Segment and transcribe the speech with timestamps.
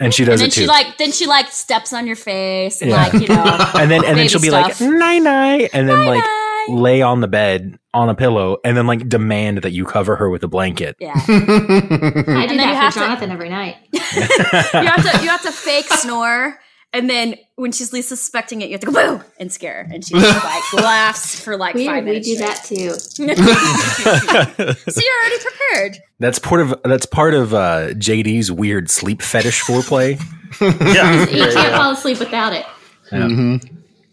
[0.00, 0.60] and she does and then it too.
[0.62, 2.96] she like then she like steps on your face and Yeah.
[3.04, 4.80] like you know and then and then she'll be stuff.
[4.80, 6.80] like night night, and then like Night-night.
[6.80, 10.28] lay on the bed on a pillow, and then like demand that you cover her
[10.30, 10.96] with a blanket.
[10.98, 11.12] yeah.
[11.16, 13.76] I do then you that have for to- Jonathan every night.
[13.92, 16.58] you have to you have to fake snore
[16.94, 19.92] and then when she's least suspecting it you have to go boo and scare her
[19.92, 22.26] and she just like laughs for like five minutes.
[22.26, 22.48] we do straight.
[22.48, 22.90] that too.
[24.92, 29.62] so you're already prepared That's part of that's part of uh, JD's weird sleep fetish
[29.62, 30.18] foreplay.
[30.60, 31.28] Yeah.
[31.28, 32.64] You can't fall asleep without it.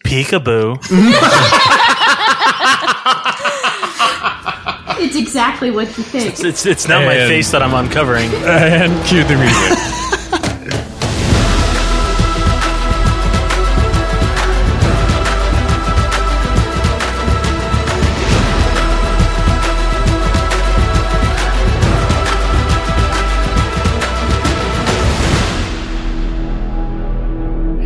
[0.03, 0.77] Peekaboo.
[5.03, 6.39] It's exactly what you think.
[6.44, 8.30] It's it's not my And- face that I'm uncovering.
[8.45, 9.77] and cue the music.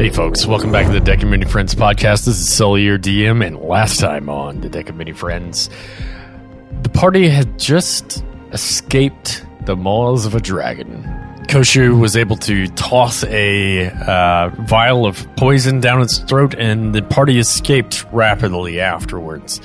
[0.06, 2.26] Hey folks, welcome back to the Deck of Many Friends podcast.
[2.26, 5.68] This is Sully, your DM, and last time on the Deck of Many Friends,
[6.84, 11.02] the party had just escaped the maws of a dragon.
[11.48, 17.02] Koshu was able to toss a uh, vial of poison down its throat, and the
[17.02, 19.60] party escaped rapidly afterwards.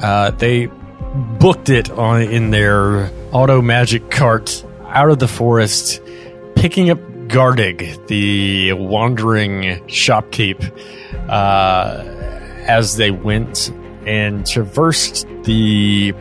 [0.00, 0.66] Uh, they
[1.40, 6.02] booked it on in their auto magic cart out of the forest,
[6.56, 10.72] picking up Gardig, the wandering shopkeep,
[11.28, 12.02] uh,
[12.66, 13.70] as they went
[14.06, 16.12] and traversed the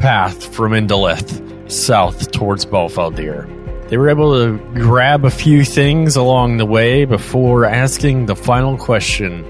[0.00, 3.48] path from Indolith south towards Balfaldir.
[3.88, 8.76] They were able to grab a few things along the way before asking the final
[8.76, 9.44] question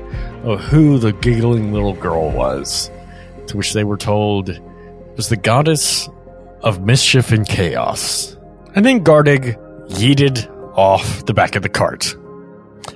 [0.44, 2.91] of who the giggling little girl was,
[3.48, 4.58] to which they were told
[5.16, 6.08] was the goddess
[6.62, 8.36] of mischief and chaos.
[8.75, 9.56] And then Gardig
[9.91, 12.17] yeeted off the back of the cart.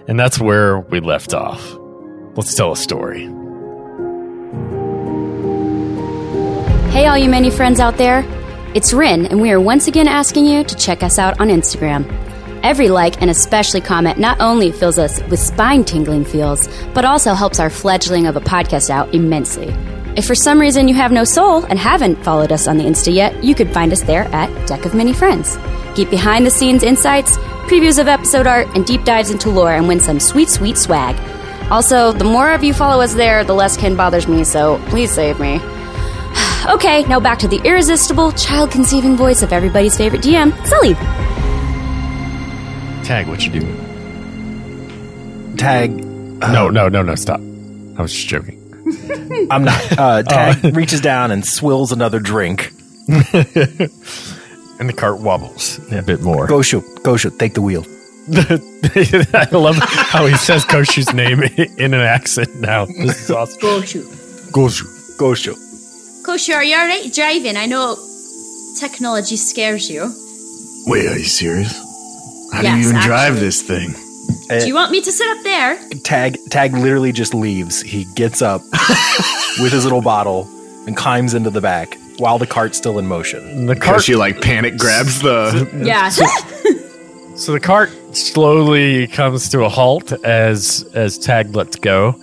[0.09, 1.77] And that's where we left off.
[2.37, 3.31] Let's tell a story.
[6.91, 8.25] hey all you many friends out there
[8.73, 12.09] it's Rin and we are once again asking you to check us out on Instagram
[12.65, 17.35] Every like and especially comment not only fills us with spine tingling feels, but also
[17.35, 19.69] helps our fledgling of a podcast out immensely.
[20.17, 23.13] If for some reason you have no soul and haven't followed us on the Insta
[23.13, 25.59] yet, you could find us there at Deck of Many Friends.
[25.95, 29.89] Get behind the scenes insights, previews of episode art, and deep dives into lore and
[29.89, 31.17] win some sweet, sweet swag.
[31.71, 35.13] Also, the more of you follow us there, the less Ken bothers me, so please
[35.13, 35.57] save me.
[36.69, 40.95] okay, now back to the irresistible, child conceiving voice of everybody's favorite DM, Sully.
[43.05, 45.57] Tag, what you doing?
[45.57, 47.41] Tag, no, no, no, no, stop.
[47.41, 48.61] I was just joking.
[49.51, 49.99] I'm not.
[49.99, 52.73] Uh, Tag reaches down and swills another drink.
[54.79, 56.47] And the cart wobbles a bit more.
[56.47, 57.85] Go shoot, go shoot, take the wheel.
[59.35, 61.43] I love how he says Koshu's name
[61.79, 62.87] in an accent now.
[62.87, 63.61] This is awesome.
[63.61, 64.51] Goshu.
[65.19, 65.57] Go shoot.
[66.27, 67.57] Koshu, are you alright driving?
[67.57, 67.97] I know
[68.81, 70.13] technology scares you.
[70.87, 71.73] Wait, are you serious?
[72.53, 73.41] How do you even drive actually.
[73.41, 73.95] this thing?
[74.51, 74.61] Eh.
[74.61, 75.79] Do you want me to sit up there?
[76.03, 77.83] Tag, Tag literally just leaves.
[77.83, 78.63] He gets up
[79.61, 80.49] with his little bottle
[80.87, 83.67] and climbs into the back while the cart's still in motion.
[83.67, 85.69] The Because cart, she like panic grabs the.
[85.85, 86.09] Yeah.
[87.37, 92.15] so the cart slowly comes to a halt as as Tag lets go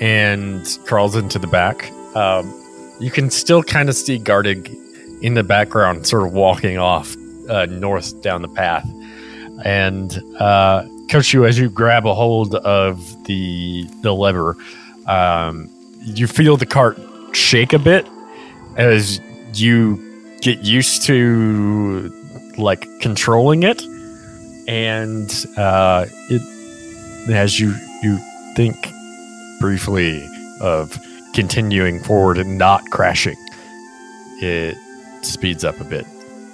[0.00, 1.90] and crawls into the back.
[2.14, 2.52] Um,
[2.98, 4.74] you can still kind of see Gardig
[5.22, 7.16] in the background, sort of walking off
[7.48, 8.88] uh, north down the path.
[9.64, 14.56] And uh, Koshu, as you grab a hold of the the lever,
[15.06, 15.70] um,
[16.02, 16.98] you feel the cart
[17.32, 18.06] shake a bit
[18.76, 19.20] as
[19.60, 20.02] you
[20.40, 22.12] get used to
[22.58, 23.82] like controlling it,
[24.68, 26.42] and uh, it
[27.30, 28.18] as you you
[28.54, 28.76] think
[29.60, 30.26] briefly
[30.60, 30.96] of
[31.34, 33.36] continuing forward and not crashing,
[34.40, 34.76] it
[35.22, 36.06] speeds up a bit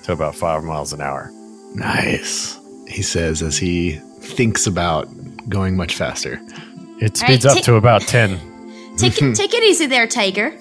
[0.05, 1.31] to about five miles an hour.
[1.75, 2.59] Nice,
[2.89, 5.09] he says as he thinks about
[5.49, 6.41] going much faster.
[7.01, 8.39] It speeds Alright, up take- to about ten.
[8.97, 10.57] take take it easy there, Tiger.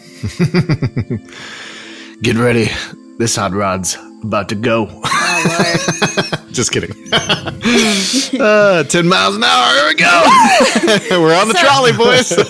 [2.22, 2.70] Get ready.
[3.18, 4.88] This hot rod's about to go.
[4.90, 6.92] Oh Just kidding.
[7.14, 9.74] uh, 10 miles an hour.
[9.74, 11.20] Here we go.
[11.22, 12.28] We're on the So- trolley, boys.
[12.28, 12.44] so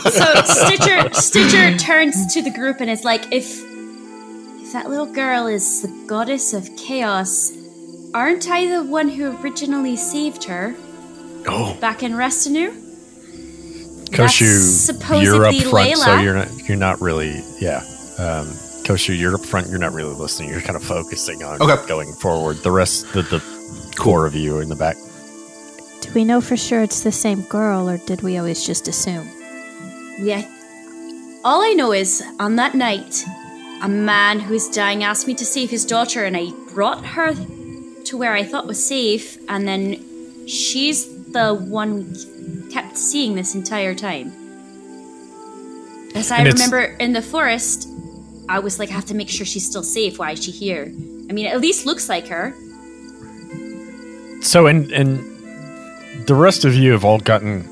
[0.43, 3.63] Stitcher Stitcher turns to the group and is like, if
[4.61, 7.53] if that little girl is the goddess of chaos,
[8.13, 10.75] aren't I the one who originally saved her
[11.47, 12.71] oh, back in Restanu?
[14.09, 17.85] Koshu, you're up supposedly front, so you're not you're not really yeah.
[18.19, 18.47] Um,
[18.91, 19.69] Koshu, you're up front.
[19.69, 20.49] You're not really listening.
[20.49, 21.87] You're kind of focusing on Okay.
[21.87, 22.57] going forward.
[22.57, 23.41] The rest, the, the
[23.95, 24.97] core of you in the back.
[26.01, 29.29] Do we know for sure it's the same girl, or did we always just assume?
[30.19, 30.41] Yeah.
[31.45, 33.23] All I know is, on that night,
[33.81, 37.33] a man who is dying asked me to save his daughter, and I brought her
[38.03, 40.03] to where I thought was safe, and then
[40.47, 44.33] she's the one we kept seeing this entire time.
[46.13, 47.87] As I remember in the forest,
[48.51, 50.19] I was like, I have to make sure she's still safe.
[50.19, 50.91] Why is she here?
[51.29, 52.53] I mean, at least looks like her.
[54.41, 55.19] So, and and
[56.27, 57.63] the rest of you have all gotten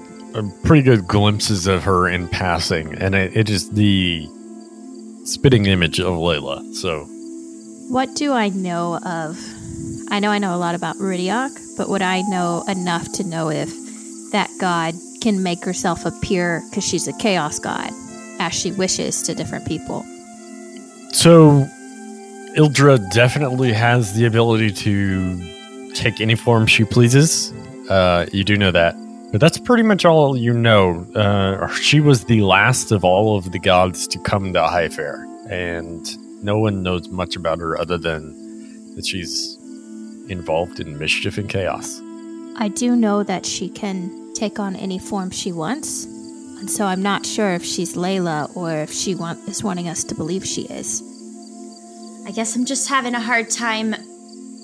[0.64, 4.26] pretty good glimpses of her in passing, and it, it is the
[5.26, 6.74] spitting image of Layla.
[6.74, 7.06] So,
[7.90, 9.38] What do I know of?
[10.10, 13.50] I know I know a lot about Rudiok, but would I know enough to know
[13.50, 13.70] if
[14.32, 17.92] that god can make herself appear because she's a chaos god
[18.40, 20.06] as she wishes to different people?
[21.12, 21.68] So
[22.56, 27.52] Ildra definitely has the ability to take any form she pleases.
[27.90, 28.96] Uh, you do know that,
[29.32, 31.06] but that's pretty much all you know.
[31.16, 35.26] Uh, she was the last of all of the gods to come to High Fair,
[35.50, 36.08] and
[36.44, 39.58] no one knows much about her other than that she's
[40.30, 42.02] involved in mischief and chaos.
[42.56, 46.06] I do know that she can take on any form she wants,
[46.60, 50.04] and so I'm not sure if she's Layla or if she want, is wanting us
[50.06, 51.02] to believe she is.
[52.28, 53.96] I guess I'm just having a hard time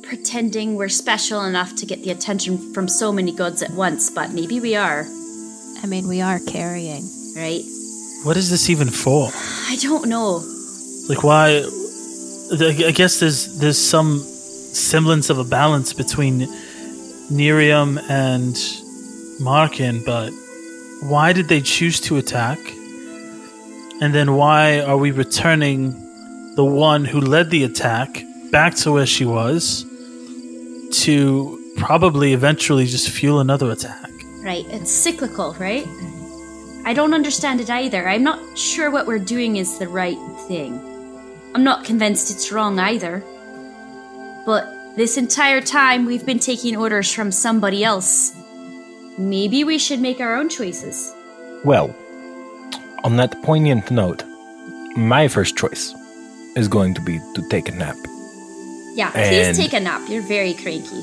[0.04, 4.32] pretending we're special enough to get the attention from so many gods at once, but
[4.32, 5.06] maybe we are,
[5.82, 7.04] I mean, we are carrying.
[7.36, 7.64] right?
[8.24, 9.30] What is this even for?
[9.34, 10.44] I don't know.
[11.10, 11.64] Like, why?
[12.60, 16.48] I guess there's there's some semblance of a balance between
[17.32, 18.56] Nerium and
[19.40, 20.32] Markin, but
[21.02, 22.60] why did they choose to attack?
[24.02, 25.92] And then why are we returning
[26.56, 29.86] the one who led the attack back to where she was
[31.04, 34.10] to probably eventually just fuel another attack?
[34.44, 35.88] Right, it's cyclical, right?
[36.86, 38.08] I don't understand it either.
[38.08, 40.80] I'm not sure what we're doing is the right thing.
[41.56, 43.24] I'm not convinced it's wrong either.
[44.46, 48.36] But this entire time we've been taking orders from somebody else.
[49.18, 51.14] Maybe we should make our own choices.
[51.64, 51.96] Well,
[53.04, 54.24] on that poignant note,
[54.98, 55.94] my first choice
[56.56, 57.96] is going to be to take a nap.
[58.96, 60.02] Yeah, please take a nap.
[60.10, 61.02] You're very cranky.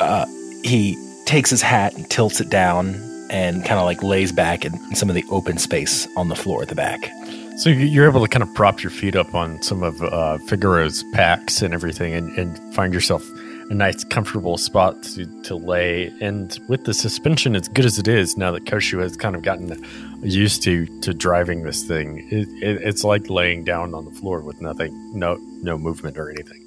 [0.00, 0.26] Uh,
[0.64, 0.96] He
[1.26, 2.94] takes his hat and tilts it down
[3.30, 6.62] and kind of like lays back in some of the open space on the floor
[6.62, 7.10] at the back.
[7.58, 10.38] So you- you're able to kind of prop your feet up on some of uh,
[10.48, 13.22] Figaro's packs and everything, and, and find yourself
[13.70, 16.12] a nice, comfortable spot to, to lay.
[16.20, 19.42] And with the suspension as good as it is, now that Koshu has kind of
[19.42, 19.84] gotten
[20.22, 24.40] used to to driving this thing, it, it, it's like laying down on the floor
[24.40, 26.64] with nothing, no no movement or anything.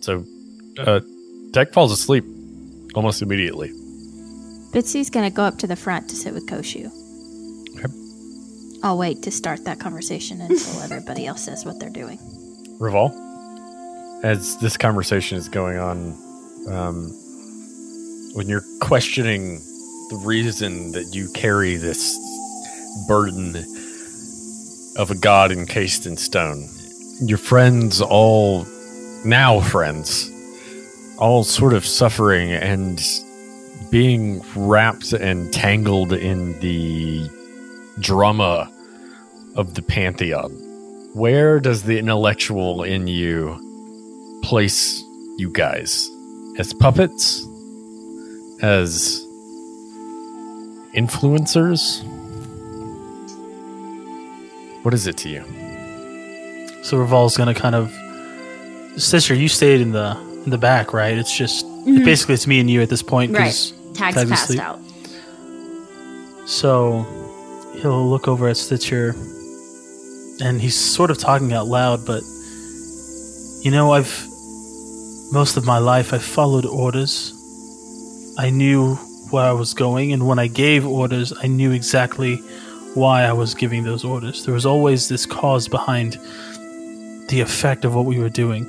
[0.00, 0.24] So,
[0.78, 1.00] uh,
[1.50, 2.24] Deck falls asleep
[2.94, 3.70] almost immediately.
[4.72, 6.86] Bitsy's gonna go up to the front to sit with Koshu.
[7.78, 7.92] Okay.
[8.82, 12.18] I'll wait to start that conversation until everybody else says what they're doing.
[12.78, 13.10] Reval,
[14.22, 16.16] as this conversation is going on,
[16.68, 17.10] um,
[18.34, 19.58] when you're questioning
[20.10, 22.16] the reason that you carry this
[23.06, 23.56] burden
[24.96, 26.68] of a god encased in stone,
[27.20, 28.66] your friends all
[29.24, 30.30] now friends,
[31.18, 33.00] all sort of suffering and
[33.90, 37.28] being wrapped and tangled in the
[38.00, 38.70] drama
[39.56, 40.50] of the pantheon
[41.14, 43.67] where does the intellectual in you
[44.42, 45.02] place
[45.36, 46.10] you guys?
[46.58, 47.46] As puppets?
[48.62, 49.24] As
[50.94, 52.02] influencers?
[54.84, 55.44] What is it to you?
[56.82, 57.92] So Revol's gonna kind of
[59.00, 59.34] sister.
[59.34, 61.16] You stayed in the in the back, right?
[61.16, 62.04] It's just mm-hmm.
[62.04, 63.34] basically it's me and you at this point.
[63.34, 63.94] 'cause Right.
[63.94, 64.60] Tag's Tag's passed asleep.
[64.60, 64.80] out.
[66.46, 67.04] So
[67.82, 69.14] he'll look over at Stitcher
[70.40, 72.22] and he's sort of talking out loud, but
[73.62, 74.27] you know, I've
[75.30, 77.34] most of my life I followed orders.
[78.38, 78.94] I knew
[79.30, 82.36] where I was going, and when I gave orders, I knew exactly
[82.94, 84.44] why I was giving those orders.
[84.44, 86.14] There was always this cause behind
[87.28, 88.64] the effect of what we were doing.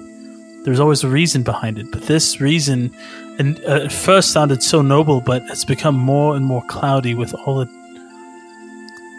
[0.63, 2.93] There was always a reason behind it, but this reason,
[3.39, 7.33] and uh, at first sounded so noble, but it's become more and more cloudy with
[7.33, 7.69] all the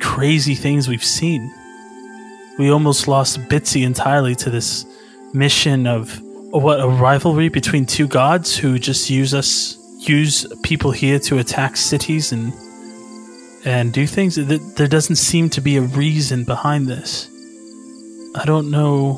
[0.02, 1.50] crazy things we've seen.
[2.58, 4.84] We almost lost Bitsy entirely to this
[5.32, 11.18] mission of what a rivalry between two gods who just use us, use people here
[11.20, 12.52] to attack cities and
[13.64, 14.36] and do things.
[14.36, 17.28] Th- There doesn't seem to be a reason behind this.
[18.34, 19.14] I don't know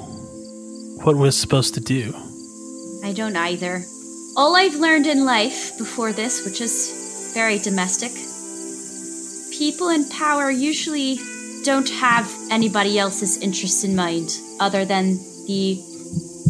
[1.05, 2.13] what we're supposed to do.
[3.05, 3.83] I don't either.
[4.37, 8.11] All I've learned in life before this, which is very domestic.
[9.57, 11.19] People in power usually
[11.65, 15.79] don't have anybody else's interests in mind other than the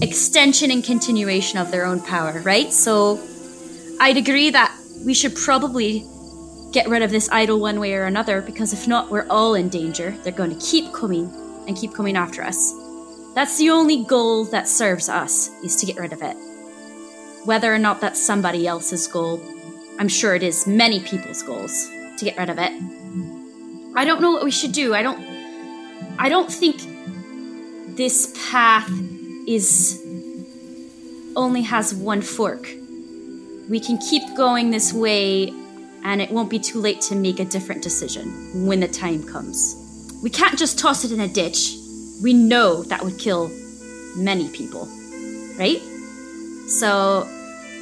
[0.03, 2.73] extension and continuation of their own power, right?
[2.73, 3.21] So
[4.01, 6.05] I'd agree that we should probably
[6.73, 9.69] get rid of this idol one way or another because if not, we're all in
[9.69, 10.11] danger.
[10.23, 11.33] They're going to keep coming
[11.69, 12.73] and keep coming after us.
[13.35, 16.37] That's the only goal that serves us is to get rid of it.
[17.45, 19.41] Whether or not that's somebody else's goal,
[19.99, 22.73] I'm sure it is many people's goals to get rid of it.
[23.95, 24.95] I don't know what we should do.
[24.95, 25.21] I don't
[26.19, 26.83] I don't think
[27.97, 28.91] this path
[29.47, 30.03] is
[31.37, 32.69] only has one fork.
[33.69, 35.53] We can keep going this way
[36.05, 39.79] and it won't be too late to make a different decision when the time comes.
[40.23, 41.75] We can't just toss it in a ditch.
[42.23, 43.51] We know that would kill
[44.17, 44.87] many people,
[45.59, 45.81] right?
[46.69, 47.29] So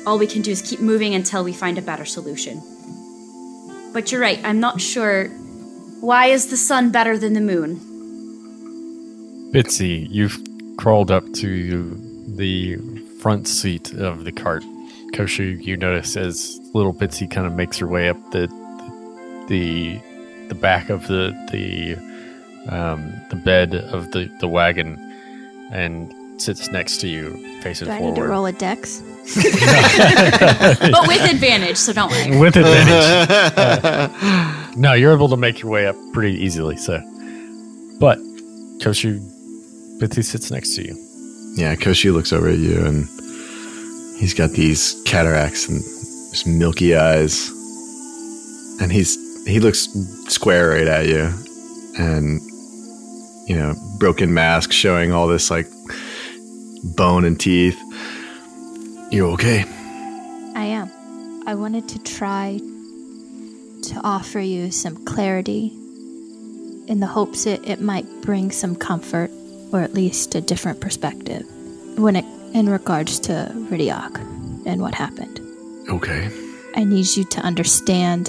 [0.07, 2.63] all we can do is keep moving until we find a better solution.
[3.93, 5.29] But you're right, I'm not sure.
[6.01, 7.81] Why is the sun better than the moon?
[9.53, 10.39] Bitsy, you've
[10.81, 11.95] crawled up to
[12.37, 12.77] the
[13.21, 14.65] front seat of the cart.
[15.13, 18.47] Koshu, you notice as little Bitsy kind of makes her way up the
[19.49, 20.01] the
[20.49, 21.97] the back of the the
[22.75, 24.97] um, the bed of the, the wagon
[25.71, 28.15] and sits next to you, facing Do I forward.
[28.15, 29.01] need to roll a dex?
[29.35, 32.39] but with advantage, so don't worry.
[32.39, 33.53] With advantage.
[33.59, 36.77] Uh, no, you're able to make your way up pretty easily.
[36.77, 37.01] So,
[37.99, 38.19] but
[38.81, 39.21] Koshu,
[40.01, 40.97] Bitsy sits next to you.
[41.57, 43.07] Yeah, Koshi looks over at you and
[44.17, 45.83] he's got these cataracts and
[46.31, 47.51] just milky eyes.
[48.81, 49.89] And he's he looks
[50.29, 51.31] square right at you.
[51.99, 52.41] And
[53.47, 55.67] you know, broken mask showing all this like
[56.97, 57.79] bone and teeth.
[59.11, 59.65] You're okay?
[60.55, 60.91] I am.
[61.47, 62.59] I wanted to try
[63.83, 65.73] to offer you some clarity
[66.87, 69.31] in the hopes it, it might bring some comfort
[69.73, 71.47] or at least a different perspective
[71.97, 74.17] when it in regards to Ridiak
[74.67, 75.41] and what happened.
[75.89, 76.29] Okay.
[76.75, 78.29] I need you to understand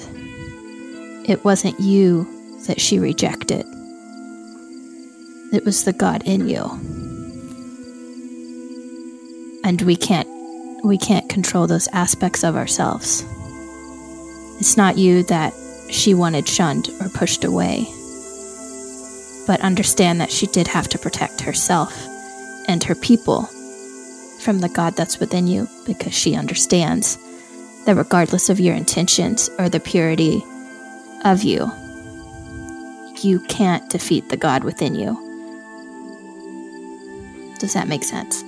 [1.28, 2.28] it wasn't you
[2.68, 3.66] that she rejected.
[5.54, 6.64] It was the God in you.
[9.64, 10.28] And we can't
[10.84, 13.24] we can't control those aspects of ourselves.
[14.60, 15.54] It's not you that
[15.90, 17.88] she wanted shunned or pushed away.
[19.46, 21.94] But understand that she did have to protect herself
[22.68, 23.44] and her people
[24.42, 27.18] from the God that's within you because she understands
[27.86, 30.44] that regardless of your intentions or the purity
[31.26, 31.72] of you,
[33.22, 35.28] you can't defeat the God within you.
[37.60, 38.44] Does that make sense?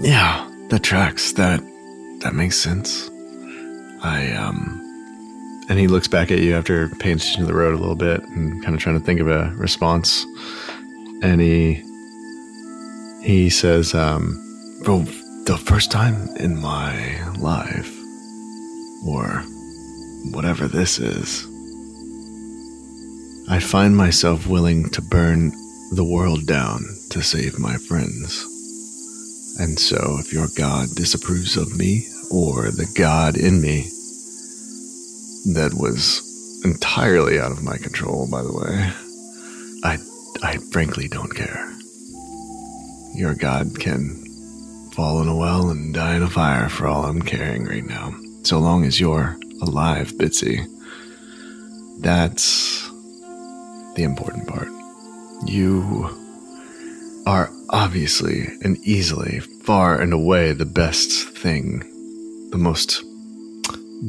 [0.00, 1.32] Yeah, that tracks.
[1.32, 1.60] That
[2.20, 3.10] that makes sense.
[4.02, 4.84] I um
[5.68, 8.22] and he looks back at you after paying attention to the road a little bit
[8.22, 10.24] and kind of trying to think of a response.
[11.22, 11.84] And he
[13.22, 14.36] he says, um,
[14.84, 15.04] for
[15.44, 17.94] the first time in my life,
[19.06, 19.42] or
[20.32, 21.46] whatever this is,
[23.50, 25.52] I find myself willing to burn
[25.92, 28.44] the world down to save my friends.
[29.58, 33.88] And so, if your God disapproves of me, or the God in me,
[35.54, 36.22] that was
[36.64, 38.92] entirely out of my control, by the way,
[39.82, 39.98] I,
[40.42, 41.77] I frankly don't care.
[43.18, 44.14] Your God can
[44.92, 48.14] fall in a well and die in a fire for all I'm caring right now.
[48.44, 50.64] So long as you're alive, Bitsy.
[51.98, 52.88] That's
[53.96, 54.68] the important part.
[55.46, 56.16] You
[57.26, 61.80] are obviously and easily, far and away, the best thing,
[62.50, 63.02] the most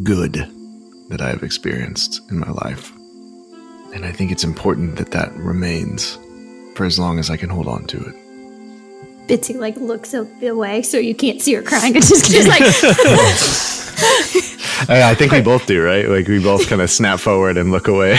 [0.03, 0.33] good
[1.09, 2.93] that I have experienced in my life.
[3.91, 6.19] And I think it's important that that remains
[6.75, 8.28] for as long as I can hold on to it.
[9.29, 11.93] Bitsy like looks away so you can't see her crying.
[11.95, 12.61] It's just, just like
[14.89, 16.07] I I think we both do, right?
[16.07, 18.13] Like we both kind of snap forward and look away,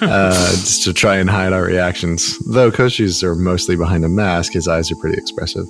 [0.00, 2.38] uh, just to try and hide our reactions.
[2.46, 5.66] Though Koshi's are mostly behind a mask, his eyes are pretty expressive.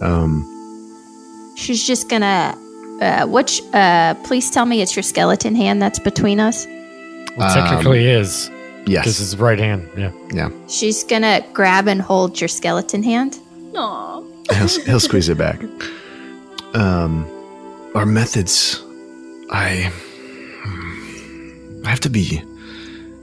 [0.00, 0.44] Um,
[1.56, 2.56] she's just gonna.
[3.00, 3.60] Uh, which?
[3.72, 6.66] Uh, please tell me it's your skeleton hand that's between us.
[7.36, 8.50] Well, technically is
[8.88, 9.88] yes, because it's right hand.
[9.96, 10.12] Yeah.
[10.32, 10.50] yeah.
[10.68, 13.38] She's gonna grab and hold your skeleton hand.
[13.74, 14.22] Aw.
[14.52, 15.60] He'll, he'll squeeze it back.
[16.74, 17.26] Um,
[17.94, 18.82] our methods,
[19.50, 19.92] I,
[21.84, 22.42] I have to be.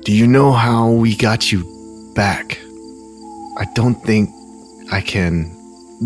[0.04, 1.64] Do you know how we got you
[2.16, 2.60] back?
[3.58, 4.30] I don't think
[4.92, 5.52] I can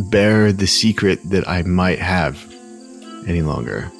[0.09, 2.37] bear the secret that I might have
[3.27, 3.91] any longer.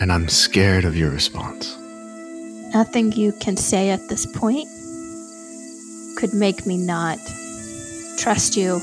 [0.00, 1.76] and I'm scared of your response.
[2.72, 4.68] Nothing you can say at this point
[6.16, 7.18] could make me not
[8.18, 8.80] trust you.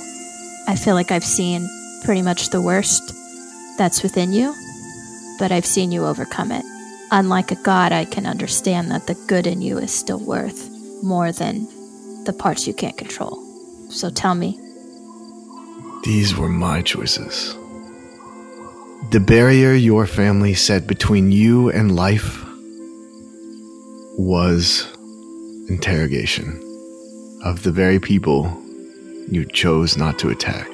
[0.68, 1.70] I feel like I've seen
[2.04, 3.14] pretty much the worst
[3.78, 4.54] that's within you,
[5.40, 6.66] but I've seen you overcome it.
[7.12, 10.70] Unlike a god, I can understand that the good in you is still worth
[11.02, 11.68] more than
[12.26, 13.42] the parts you can't control.
[13.90, 14.60] So tell me,
[16.04, 17.56] These were my choices.
[19.12, 22.47] The barrier your family set between you and life
[24.18, 24.88] was
[25.70, 26.60] interrogation
[27.44, 28.52] of the very people
[29.30, 30.68] you chose not to attack.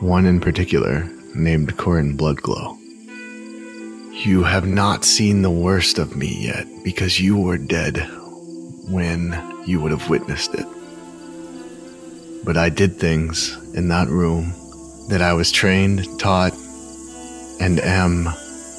[0.00, 2.76] One in particular, named Corin Bloodglow.
[4.12, 7.98] You have not seen the worst of me yet because you were dead
[8.88, 10.66] when you would have witnessed it.
[12.44, 14.52] But I did things in that room
[15.08, 16.52] that I was trained, taught,
[17.60, 18.26] and am,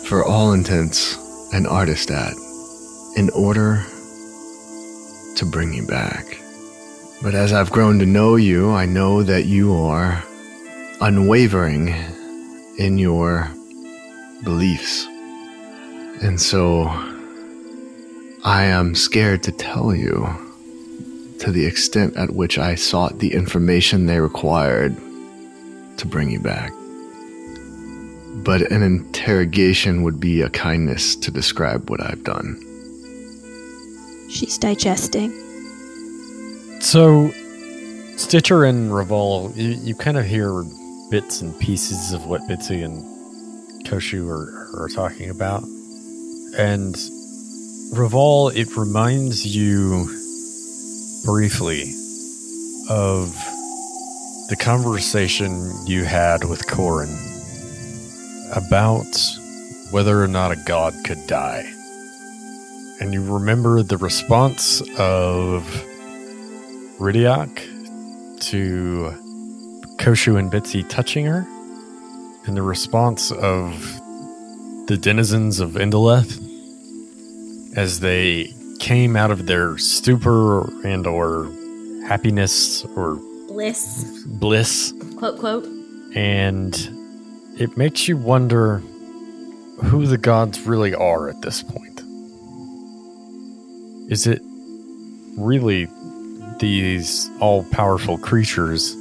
[0.06, 1.18] for all intents,
[1.54, 2.34] an artist at,
[3.16, 3.84] in order
[5.36, 6.40] to bring you back.
[7.22, 10.24] But as I've grown to know you, I know that you are
[11.02, 11.94] unwavering
[12.78, 13.50] in your
[14.44, 15.06] beliefs.
[16.22, 16.86] And so
[18.44, 20.28] I am scared to tell you
[21.40, 24.96] to the extent at which I sought the information they required
[25.98, 26.72] to bring you back.
[28.44, 32.60] But an interrogation would be a kindness to describe what I've done.
[34.32, 35.32] She's digesting.
[36.80, 37.32] So,
[38.18, 40.64] Stitcher and Revol, you, you kind of hear
[41.10, 43.04] bits and pieces of what Bitsy and
[43.86, 45.64] Koshu are, are talking about.
[46.58, 46.96] And
[47.94, 50.06] Revol, it reminds you
[51.26, 51.94] briefly
[52.90, 53.34] of
[54.50, 57.10] the conversation you had with Corin
[58.54, 59.06] about
[59.92, 61.72] whether or not a god could die.
[63.02, 65.64] And you remember the response of
[67.00, 67.58] Ridiak
[68.42, 69.12] to
[69.98, 71.48] Koshu and Bitsy touching her,
[72.46, 73.74] and the response of
[74.86, 76.40] the denizens of Indoleth
[77.76, 81.52] as they came out of their stupor and or
[82.08, 83.16] happiness or
[83.48, 85.66] Bliss, bliss quote, quote.
[86.14, 86.90] and
[87.58, 88.78] it makes you wonder
[89.84, 91.91] who the gods really are at this point.
[94.12, 94.42] Is it
[95.38, 95.88] really
[96.60, 98.94] these all powerful creatures,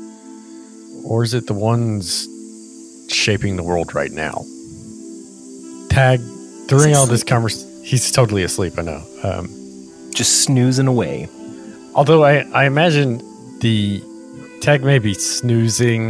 [1.04, 2.28] or is it the ones
[3.12, 4.44] shaping the world right now?
[5.88, 6.20] Tag,
[6.68, 9.02] during all this conversation, he's totally asleep, I know.
[9.24, 9.48] Um,
[10.14, 11.28] Just snoozing away.
[11.94, 13.20] although I, I imagine
[13.58, 14.00] the
[14.60, 16.04] Tag may be snoozing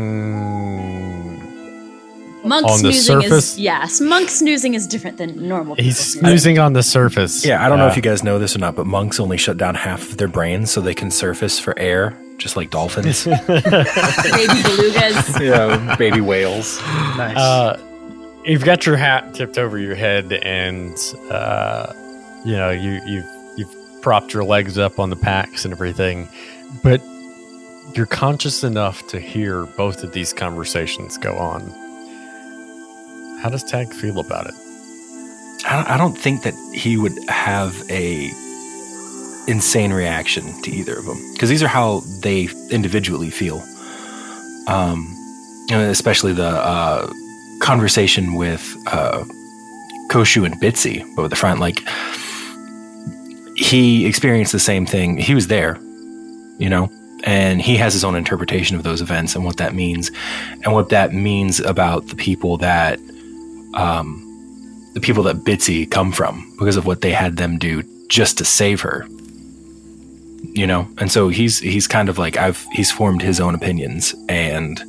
[2.44, 3.53] Monk On the snoozing surface?
[3.55, 4.00] is yes.
[4.00, 5.74] Monk snoozing is different than normal.
[5.76, 6.20] He's people snoozing.
[6.29, 7.44] snoozing on the surface.
[7.44, 9.37] Yeah, I don't know Uh, if you guys know this or not, but monks only
[9.37, 13.24] shut down half of their brains so they can surface for air, just like dolphins.
[13.24, 13.37] baby
[14.64, 15.40] belugas.
[15.40, 16.81] yeah, baby whales.
[17.16, 17.37] Nice.
[17.37, 17.79] Uh,
[18.44, 20.96] you've got your hat tipped over your head, and
[21.31, 21.92] uh,
[22.44, 23.26] you know you you've
[23.59, 26.29] you've propped your legs up on the packs and everything,
[26.83, 27.03] but
[27.94, 31.62] you're conscious enough to hear both of these conversations go on.
[33.40, 34.55] How does Tag feel about it?
[35.66, 38.31] I don't, think that he would have a
[39.46, 43.62] insane reaction to either of them because these are how they individually feel.
[44.66, 45.16] Um,
[45.70, 47.11] especially the uh,
[47.61, 49.24] conversation with uh,
[50.11, 51.83] Koshu and Bitsy, but with the front, like
[53.57, 55.16] he experienced the same thing.
[55.16, 55.79] He was there,
[56.59, 56.90] you know,
[57.24, 60.11] and he has his own interpretation of those events and what that means,
[60.64, 62.98] and what that means about the people that
[63.74, 64.26] um,
[64.94, 68.44] the people that Bitsy come from because of what they had them do just to
[68.44, 69.06] save her.
[70.52, 74.14] You know, and so he's he's kind of like I've he's formed his own opinions,
[74.28, 74.83] and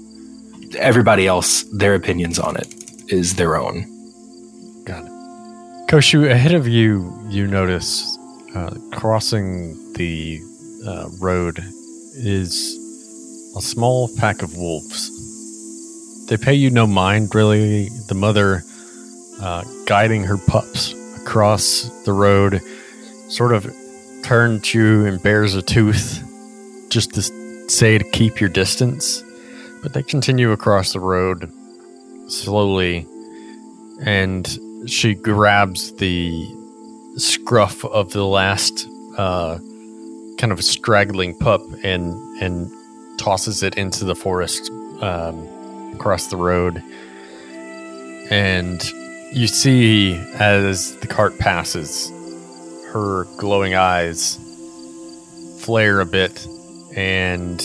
[0.78, 2.74] everybody else their opinions on it
[3.12, 3.86] is their own.
[4.86, 5.12] Got it.
[5.88, 8.17] Koshu, ahead of you, you notice
[8.56, 10.39] uh, crossing the
[10.88, 11.60] uh, road
[12.15, 12.78] is
[13.56, 15.10] a small pack of wolves.
[16.28, 17.89] They pay you no mind, really.
[18.08, 18.63] The mother
[19.41, 22.62] uh, guiding her pups across the road
[23.30, 23.63] sort of
[24.23, 26.23] turns to and bears a tooth
[26.89, 27.21] just to
[27.69, 29.23] say to keep your distance.
[29.82, 31.51] But they continue across the road
[32.27, 33.08] slowly
[34.04, 34.47] and
[34.88, 36.47] she grabs the
[37.17, 39.58] scruff of the last uh,
[40.38, 42.71] kind of straggling pup and and
[43.19, 45.47] tosses it into the forest um,
[45.93, 46.84] across the road.
[48.32, 48.82] And
[49.32, 52.10] you see as the cart passes,
[52.91, 54.38] her glowing eyes
[55.60, 56.46] flare a bit,
[56.96, 57.62] and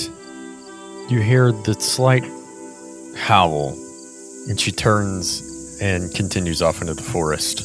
[1.10, 2.24] you hear the slight
[3.16, 3.70] howl,
[4.48, 7.64] and she turns and continues off into the forest.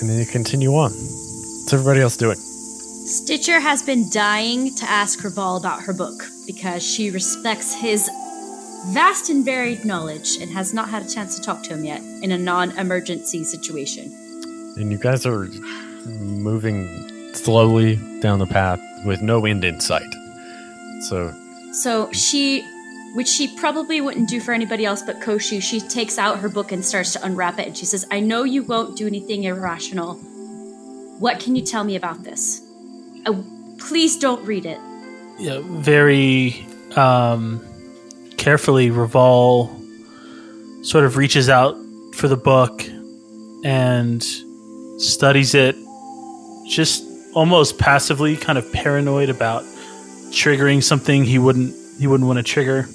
[0.00, 0.92] And then you continue on.
[0.92, 2.36] What's everybody else doing?
[2.36, 8.08] Stitcher has been dying to ask Raval about her book because she respects his
[8.88, 12.02] vast and varied knowledge and has not had a chance to talk to him yet
[12.22, 14.04] in a non emergency situation.
[14.76, 15.46] And you guys are
[16.06, 20.14] moving slowly down the path with no end in sight.
[21.08, 21.34] So,
[21.72, 22.62] So she,
[23.14, 26.72] which she probably wouldn't do for anybody else but Koshu, she takes out her book
[26.72, 30.14] and starts to unwrap it and she says, I know you won't do anything irrational.
[31.18, 32.62] What can you tell me about this?
[33.26, 33.34] Uh,
[33.78, 34.78] please don't read it.
[35.38, 36.66] Yeah, very
[36.96, 37.64] um,
[38.40, 39.70] carefully, Raval
[40.84, 41.76] sort of reaches out
[42.14, 42.82] for the book
[43.64, 44.22] and
[44.98, 45.76] studies it,
[46.68, 49.62] just almost passively, kind of paranoid about
[50.32, 52.88] triggering something he wouldn't he wouldn't want to trigger.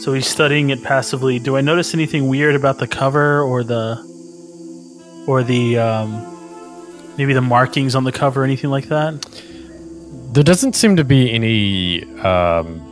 [0.00, 1.38] So he's studying it passively.
[1.38, 3.96] Do I notice anything weird about the cover or the
[5.26, 9.14] or the um, maybe the markings on the cover anything like that?
[10.34, 12.82] there doesn't seem to be any um,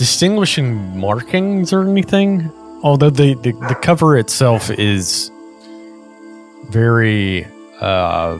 [0.00, 2.50] distinguishing markings or anything.
[2.82, 5.30] Although the, the, the cover itself is
[6.70, 7.46] very
[7.82, 8.38] uh,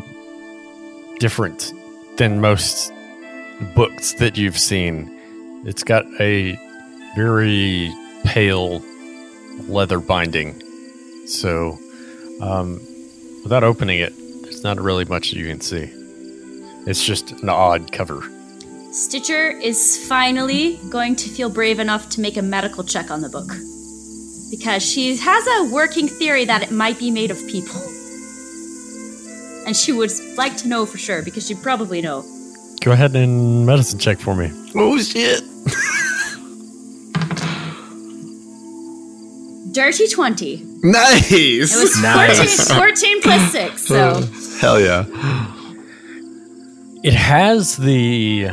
[1.19, 1.75] different
[2.17, 2.91] than most
[3.75, 5.15] books that you've seen.
[5.67, 6.59] It's got a
[7.15, 7.93] very
[8.25, 8.83] pale
[9.69, 10.63] leather binding.
[11.27, 11.79] So,
[12.41, 12.81] um,
[13.43, 15.91] without opening it, there's not really much you can see.
[16.87, 18.23] It's just an odd cover.
[18.93, 23.29] Stitcher is finally going to feel brave enough to make a medical check on the
[23.29, 23.49] book.
[24.51, 27.81] Because she has a working theory that it might be made of people.
[29.67, 32.25] And she would like to know for sure, because she'd probably know.
[32.81, 34.51] Go ahead and medicine check for me.
[34.75, 35.43] Oh shit!
[39.73, 40.55] Dirty 20.
[40.55, 41.31] It Nice.
[41.81, 42.67] was Nice.
[42.69, 44.23] 14, 14 plus 6, so.
[44.61, 45.05] Hell yeah!
[47.05, 48.51] It has the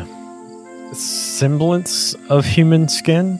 [0.93, 3.39] semblance of human skin,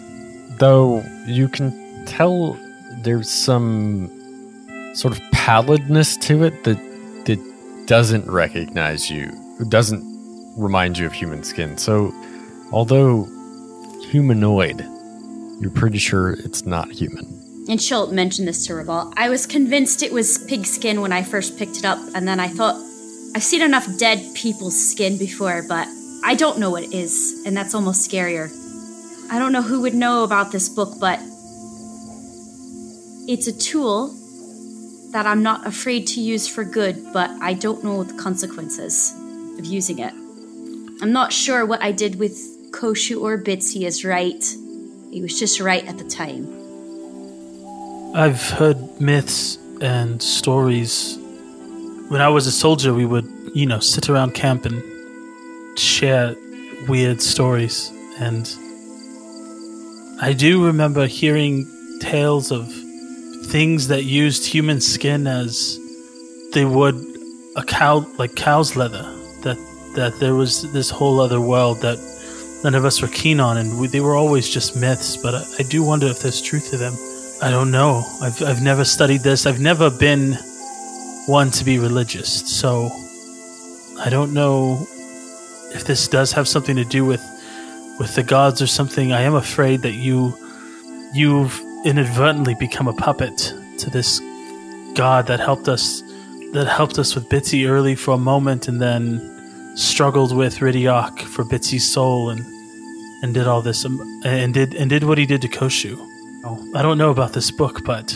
[0.57, 2.57] though you can tell
[3.03, 4.11] there's some
[4.93, 6.77] sort of pallidness to it that
[7.25, 9.31] that doesn't recognize you,
[9.69, 10.03] doesn't
[10.57, 11.77] remind you of human skin.
[11.77, 12.13] So,
[12.71, 13.27] although
[14.09, 14.81] humanoid,
[15.59, 17.25] you're pretty sure it's not human.
[17.69, 19.13] And she'll mention this to Raval.
[19.17, 22.39] I was convinced it was pig skin when I first picked it up, and then
[22.39, 22.75] I thought,
[23.35, 25.87] I've seen enough dead people's skin before, but
[26.23, 28.49] I don't know what it is, and that's almost scarier.
[29.29, 31.19] I don't know who would know about this book, but
[33.27, 34.13] it's a tool
[35.11, 39.13] that I'm not afraid to use for good, but I don't know the consequences
[39.57, 40.13] of using it.
[41.01, 44.43] I'm not sure what I did with Koshu or Bitsy is right.
[45.11, 46.47] It was just right at the time.
[48.15, 51.17] I've heard myths and stories.
[52.09, 54.81] When I was a soldier, we would, you know, sit around camp and
[55.79, 56.35] share
[56.87, 57.91] weird stories.
[58.19, 58.47] And
[60.21, 61.67] I do remember hearing
[61.99, 62.71] tales of
[63.47, 65.79] things that used human skin as
[66.53, 66.95] they would
[67.55, 69.03] a cow, like cow's leather.
[69.43, 69.57] That
[69.95, 71.97] that there was this whole other world that
[72.63, 75.17] none of us were keen on, and we, they were always just myths.
[75.17, 76.93] But I, I do wonder if there's truth to them.
[77.41, 78.03] I don't know.
[78.21, 79.45] I've I've never studied this.
[79.45, 80.33] I've never been
[81.27, 82.89] one to be religious, so
[83.99, 84.87] I don't know
[85.77, 87.23] if this does have something to do with
[87.99, 89.13] with the gods or something.
[89.13, 90.35] I am afraid that you
[91.13, 94.19] you've inadvertently become a puppet to this
[94.95, 96.01] god that helped us
[96.53, 99.21] that helped us with Bitsy early for a moment and then
[99.75, 102.41] struggled with Ridiok for Bitsy's soul and
[103.21, 105.95] and did all this um, and did and did what he did to Koshu.
[106.75, 108.15] I don't know about this book, but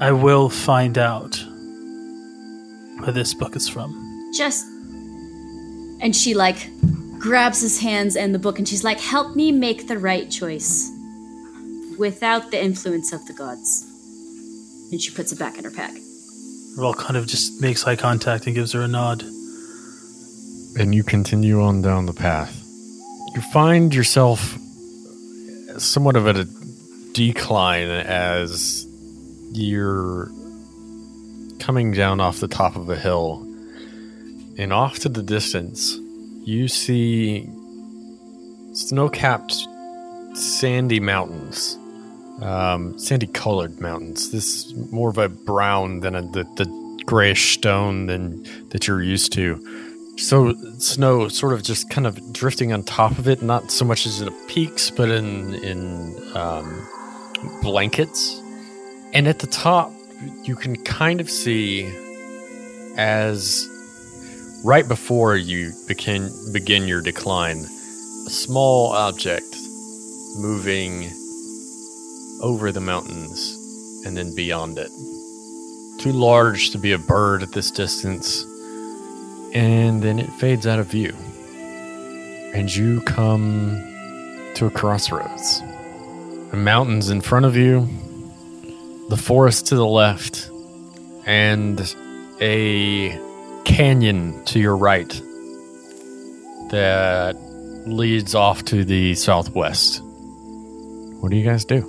[0.00, 1.34] I will find out
[2.98, 3.90] where this book is from.
[4.36, 4.71] just
[6.02, 6.68] and she like
[7.18, 10.90] grabs his hands and the book and she's like help me make the right choice
[11.98, 13.86] without the influence of the gods
[14.90, 15.92] and she puts it back in her pack
[16.76, 19.22] Raval kind of just makes eye contact and gives her a nod.
[20.78, 22.58] and you continue on down the path.
[23.34, 24.56] You find yourself
[25.76, 26.48] somewhat of at a
[27.12, 28.86] decline as
[29.52, 30.30] you're
[31.58, 33.41] coming down off the top of a hill.
[34.58, 35.96] And off to the distance,
[36.44, 37.48] you see
[38.74, 39.54] snow capped
[40.34, 41.78] sandy mountains
[42.42, 44.30] um, sandy colored mountains.
[44.30, 49.02] This is more of a brown than a, the, the grayish stone than that you're
[49.02, 49.60] used to.
[50.18, 54.06] So snow sort of just kind of drifting on top of it, not so much
[54.06, 56.88] as in peaks, but in in um,
[57.62, 58.40] blankets.
[59.14, 59.92] And at the top,
[60.44, 61.92] you can kind of see
[62.96, 63.68] as
[64.64, 69.56] right before you begin begin your decline, a small object
[70.38, 71.10] moving
[72.40, 74.90] over the mountains and then beyond it.
[75.98, 78.44] Too large to be a bird at this distance,
[79.54, 81.14] and then it fades out of view.
[82.54, 83.82] And you come
[84.54, 85.60] to a crossroads.
[86.50, 87.88] The mountains in front of you,
[89.08, 90.50] the forest to the left,
[91.24, 91.80] and
[92.40, 93.18] a
[93.64, 95.08] canyon to your right
[96.70, 97.36] that
[97.86, 100.00] leads off to the southwest.
[100.02, 101.82] What do you guys do?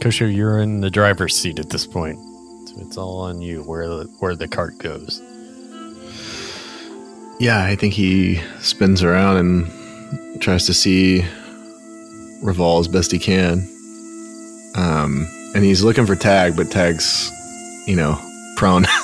[0.00, 2.18] Koshu, you're in the driver's seat at this point.
[2.68, 5.22] So it's all on you where the, where the cart goes.
[7.40, 11.24] Yeah, I think he spins around and tries to see
[12.42, 13.68] Revolve as best he can.
[14.76, 17.30] Um, and he's looking for Tag, but Tag's,
[17.86, 18.18] you know,
[18.56, 18.86] prone.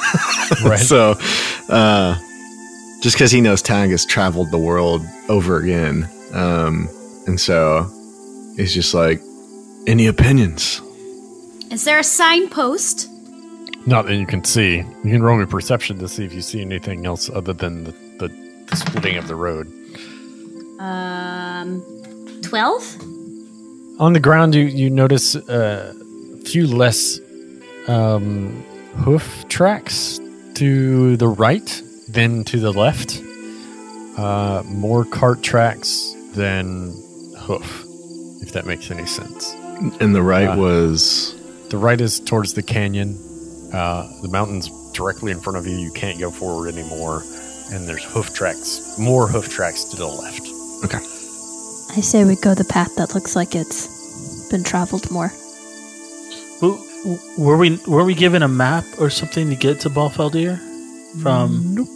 [0.64, 0.81] Right.
[0.81, 1.14] so,
[1.70, 2.18] uh,
[3.00, 6.09] just because he knows Tag has traveled the world over again.
[6.33, 6.88] Um,
[7.26, 7.88] and so
[8.56, 9.20] he's just like,
[9.87, 10.83] any opinions?
[11.70, 13.09] Is there a signpost?
[13.87, 14.78] Not that you can see.
[14.78, 17.92] You can roll me perception to see if you see anything else other than the,
[18.18, 18.28] the,
[18.68, 19.72] the splitting of the road.
[20.78, 21.83] Um,
[22.42, 24.00] 12?
[24.00, 25.94] On the ground, you, you notice a
[26.44, 27.20] few less
[27.88, 28.62] um,
[28.96, 30.20] hoof tracks
[30.56, 33.22] to the right then to the left.
[34.16, 36.92] Uh, more cart tracks than
[37.38, 37.84] hoof,
[38.42, 39.54] if that makes any sense.
[40.00, 41.34] And the right Uh, was
[41.70, 43.16] The right is towards the canyon.
[43.72, 45.76] Uh, the mountain's directly in front of you.
[45.78, 47.22] You can't go forward anymore.
[47.72, 50.42] And there's hoof tracks, more hoof tracks to the left.
[50.84, 50.98] Okay.
[51.96, 55.32] I say we go the path that looks like it's been traveled more.
[56.60, 56.89] W- w-
[57.38, 60.58] Were we were we given a map or something to get to Balfeldir
[61.22, 61.74] from?
[61.74, 61.88] nope.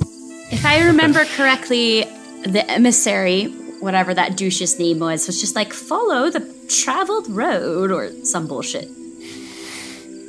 [0.50, 2.04] If I remember correctly,
[2.44, 3.46] the emissary,
[3.80, 8.88] whatever that douche's name was, was just like, follow the traveled road or some bullshit.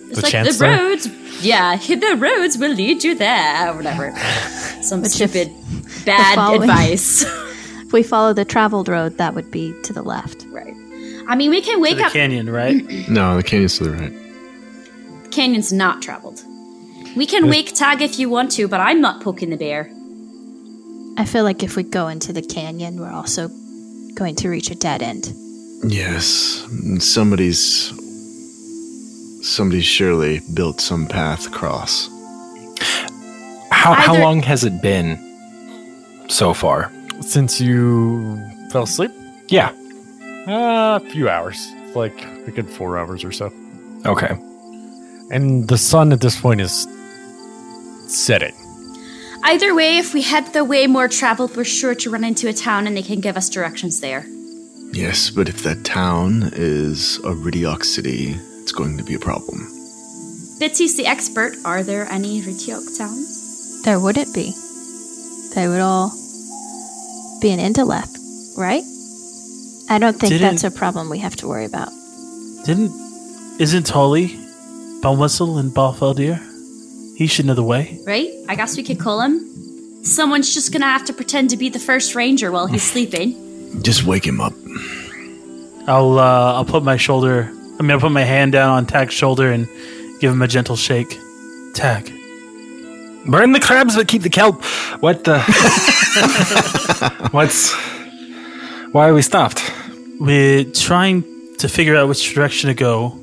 [0.09, 0.67] It's The like chancellor?
[0.71, 1.07] the roads,
[1.43, 4.13] yeah, the roads will lead you there, or whatever.
[4.81, 5.51] Some Which stupid
[6.05, 7.25] bad following- advice.
[7.85, 10.45] If we follow the traveled road, that would be to the left.
[10.49, 10.73] right.
[11.27, 12.13] I mean, we can To wake the up.
[12.13, 12.83] canyon, right?
[13.09, 14.11] no, the canyon's to the right.
[15.35, 16.41] Canyon's not traveled.
[17.17, 19.91] We can wake Tag if you want to, but I'm not poking the bear.
[21.17, 23.49] I feel like if we go into the canyon, we're also
[24.15, 25.33] going to reach a dead end.
[25.83, 26.65] Yes,
[26.99, 27.91] somebody's
[29.45, 32.09] somebody's surely built some path across.
[33.71, 35.19] How, how long has it been
[36.29, 36.93] so far?
[37.19, 39.11] Since you fell asleep?
[39.49, 39.73] Yeah.
[40.47, 41.71] Uh, a few hours.
[41.93, 43.51] Like a good four hours or so.
[44.05, 44.37] Okay.
[45.31, 46.87] And the sun at this point is
[48.07, 48.53] setting.
[49.43, 52.53] Either way, if we head the way more traveled, we're sure to run into a
[52.53, 54.25] town and they can give us directions there.
[54.91, 59.59] Yes, but if that town is a Ridioc city, it's going to be a problem.
[60.59, 61.53] Bitsy's the expert.
[61.65, 63.83] Are there any Ritiok towns?
[63.83, 64.53] There wouldn't be.
[65.53, 66.09] They would all
[67.41, 68.83] be an Indoleth, right?
[69.89, 71.89] I don't think Didn't- that's a problem we have to worry about.
[72.65, 72.91] Didn't
[73.59, 73.85] isn't
[75.01, 76.39] Tolly and in Balfeldir?
[77.17, 77.99] He should know the way.
[78.05, 78.29] Right?
[78.49, 79.39] I guess we could call him.
[80.03, 83.81] Someone's just gonna have to pretend to be the first ranger while he's sleeping.
[83.81, 84.53] Just wake him up.
[85.87, 87.51] I'll uh, I'll put my shoulder.
[87.79, 89.67] I mean, I'll put my hand down on Tag's shoulder and
[90.19, 91.19] give him a gentle shake.
[91.73, 92.11] Tag,
[93.27, 94.63] Burn the crabs, but keep the kelp.
[95.01, 95.39] What the?
[97.31, 97.73] What's?
[98.93, 99.61] Why are we stopped?
[100.19, 101.23] we're trying
[101.57, 103.19] to figure out which direction to go.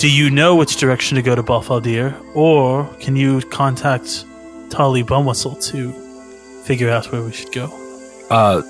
[0.00, 4.24] Do you know which direction to go to Balfaldir, or can you contact
[4.70, 5.92] Tolly Bumwhistle to
[6.64, 7.66] figure out where we should go?
[8.30, 8.62] Uh,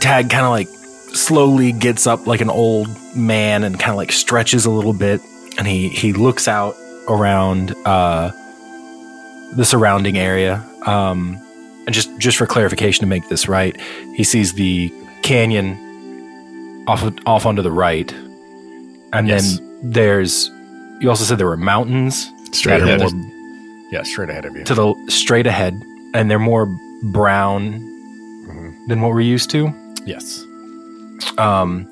[0.00, 0.68] Tag kind of like
[1.16, 5.20] slowly gets up like an old man and kind of like stretches a little bit,
[5.58, 6.76] and he he looks out
[7.08, 8.30] around uh
[9.56, 10.64] the surrounding area.
[10.86, 11.36] Um,
[11.86, 13.76] and just just for clarification to make this right,
[14.14, 18.12] he sees the canyon off off onto the right,
[19.12, 19.56] and Yes.
[19.58, 20.50] then there's.
[21.00, 23.00] You also said there were mountains Straight ahead.
[23.00, 23.10] more
[23.92, 24.64] Yeah, straight ahead of you.
[24.64, 25.74] to the straight ahead,
[26.14, 26.66] and they're more
[27.12, 27.72] brown
[28.88, 29.72] than what we're used to.
[30.06, 30.44] Yes.
[31.36, 31.90] Um,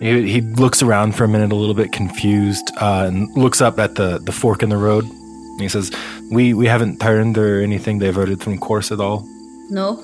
[0.00, 3.78] He, he looks around for a minute, a little bit confused, uh, and looks up
[3.78, 5.04] at the, the fork in the road.
[5.04, 5.92] And he says,
[6.32, 9.22] "We we haven't turned or anything diverted from course at all."
[9.68, 10.02] No.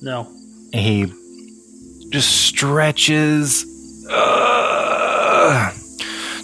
[0.00, 0.28] No.
[0.72, 1.12] And he
[2.10, 3.66] just stretches.
[4.08, 5.72] Uh,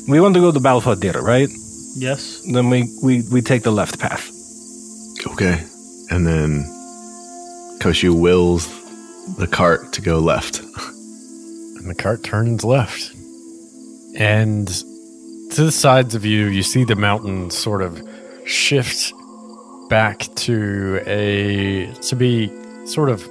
[0.08, 1.48] we want to go to Balfadira, right?
[1.96, 2.42] Yes.
[2.42, 4.30] Then we, we, we take the left path.
[5.26, 5.64] Okay.
[6.10, 6.64] And then
[7.80, 8.68] Koshu wills
[9.36, 10.60] the cart to go left.
[10.60, 13.14] And the cart turns left.
[14.16, 18.02] And to the sides of you, you see the mountain sort of
[18.46, 19.12] shift
[19.88, 22.52] back to a to be
[22.86, 23.28] sort of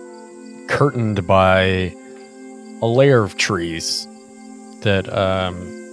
[0.68, 1.94] curtained by
[2.82, 4.08] a layer of trees
[4.82, 5.85] that um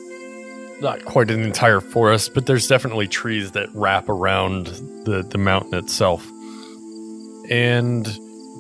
[0.83, 4.67] not quite an entire forest, but there's definitely trees that wrap around
[5.05, 6.29] the, the mountain itself.
[7.49, 8.05] And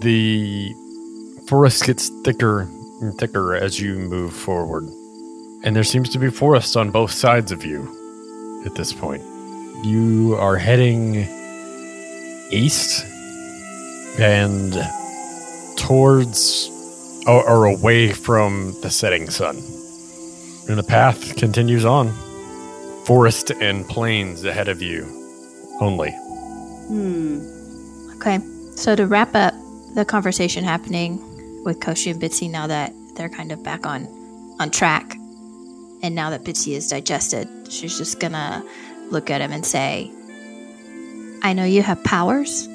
[0.00, 0.72] the
[1.48, 2.68] forest gets thicker
[3.00, 4.84] and thicker as you move forward.
[5.64, 9.22] And there seems to be forest on both sides of you at this point.
[9.84, 11.26] You are heading
[12.50, 13.04] east
[14.18, 14.74] and
[15.76, 16.70] towards
[17.26, 19.71] or, or away from the setting sun.
[20.68, 22.12] And the path continues on.
[23.04, 25.04] Forest and plains ahead of you
[25.80, 26.10] only.
[26.88, 27.40] Hmm.
[28.16, 28.38] Okay.
[28.76, 29.54] So to wrap up
[29.94, 31.18] the conversation happening
[31.64, 34.06] with Koshu and Bitsy now that they're kind of back on
[34.60, 35.16] on track
[36.02, 38.64] and now that Bitsy is digested, she's just gonna
[39.10, 40.10] look at him and say,
[41.42, 42.68] I know you have powers,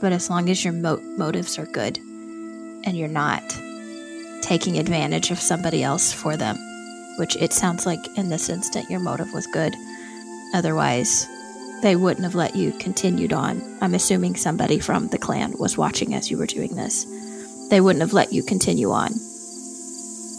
[0.00, 3.42] but as long as your mo- motives are good and you're not
[4.50, 6.58] taking advantage of somebody else for them,
[7.18, 9.72] which it sounds like in this instant your motive was good.
[10.52, 11.24] Otherwise,
[11.82, 13.62] they wouldn't have let you continued on.
[13.80, 17.06] I'm assuming somebody from the clan was watching as you were doing this.
[17.70, 19.12] They wouldn't have let you continue on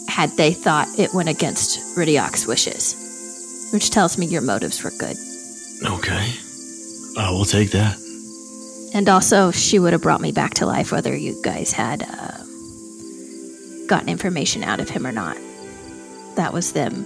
[0.10, 5.16] had they thought it went against Ridioc's wishes, which tells me your motives were good.
[5.86, 6.34] Okay.
[7.18, 7.98] I will take that.
[8.94, 12.21] And also, she would have brought me back to life whether you guys had uh,
[13.92, 15.36] gotten information out of him or not.
[16.38, 17.06] That was them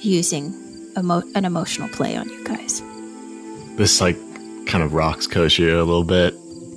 [0.00, 0.52] using
[0.98, 2.82] emo- an emotional play on you guys.
[3.76, 4.18] This, like,
[4.66, 6.34] kind of rocks Koshu a little bit.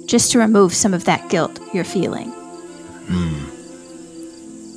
[0.07, 2.29] just to remove some of that guilt you're feeling.
[3.09, 3.43] Hmm.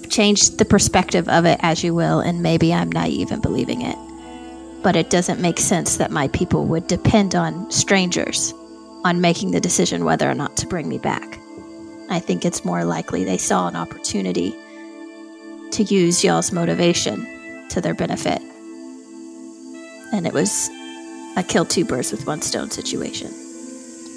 [0.08, 3.96] Change the perspective of it as you will, and maybe I'm naive in believing it.
[4.82, 8.52] But it doesn't make sense that my people would depend on strangers
[9.04, 11.39] on making the decision whether or not to bring me back.
[12.10, 14.54] I think it's more likely they saw an opportunity
[15.70, 17.24] to use y'all's motivation
[17.70, 18.42] to their benefit.
[20.12, 20.68] And it was
[21.36, 23.28] a kill two birds with one stone situation.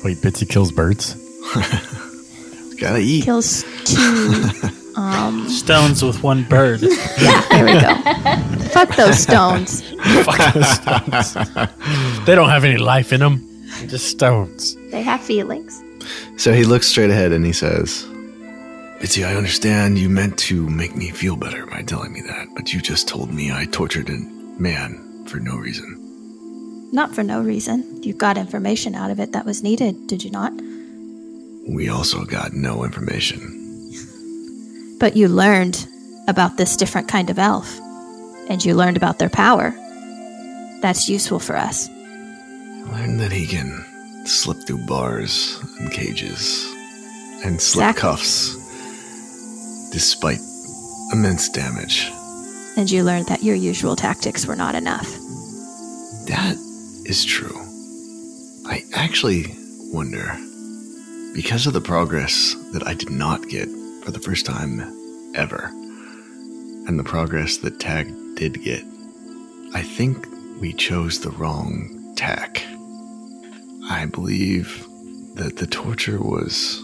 [0.03, 1.13] Wait, Bitsy kills birds?
[2.79, 3.23] Gotta eat.
[3.23, 4.43] kills two.
[4.95, 6.81] um, Stones with one bird.
[7.21, 8.69] yeah, there we go.
[8.69, 9.83] Fuck those stones.
[10.25, 12.25] Fuck those stones.
[12.25, 13.47] they don't have any life in them.
[13.77, 14.75] They're just stones.
[14.89, 15.81] They have feelings.
[16.43, 18.03] So he looks straight ahead and he says,
[18.99, 22.73] Bitsy, I understand you meant to make me feel better by telling me that, but
[22.73, 24.17] you just told me I tortured a
[24.59, 26.89] man for no reason.
[26.91, 28.03] Not for no reason.
[28.03, 30.51] You got information out of it that was needed, did you not?
[31.65, 33.39] We also got no information.
[34.99, 35.87] But you learned
[36.27, 37.79] about this different kind of elf,
[38.49, 39.71] and you learned about their power.
[40.81, 41.87] That's useful for us.
[41.87, 43.85] I learned that he can
[44.25, 46.65] slip through bars and cages
[47.43, 48.01] and slip Exactly.
[48.01, 50.39] cuffs despite
[51.11, 52.11] immense damage.
[52.77, 55.07] And you learned that your usual tactics were not enough.
[56.27, 56.55] That
[57.05, 57.55] is true.
[58.65, 59.55] I actually
[59.91, 60.35] wonder,
[61.35, 63.67] because of the progress that I did not get
[64.03, 64.79] for the first time
[65.35, 65.65] ever,
[66.87, 68.83] and the progress that Tag did get,
[69.75, 70.25] I think
[70.59, 72.63] we chose the wrong tack.
[73.89, 74.85] I believe
[75.35, 76.81] that the torture was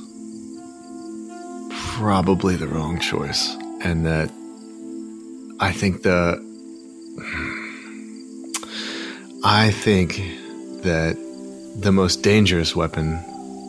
[1.98, 4.30] probably the wrong choice, and that
[5.60, 6.44] I think the
[9.44, 10.18] I think
[10.84, 11.18] that
[11.78, 13.24] the most dangerous weapon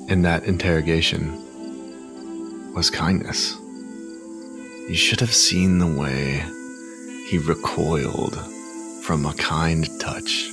[0.09, 1.37] in that interrogation
[2.75, 3.57] was kindness.
[4.89, 6.45] You should have seen the way
[7.29, 8.37] he recoiled
[9.03, 10.51] from a kind touch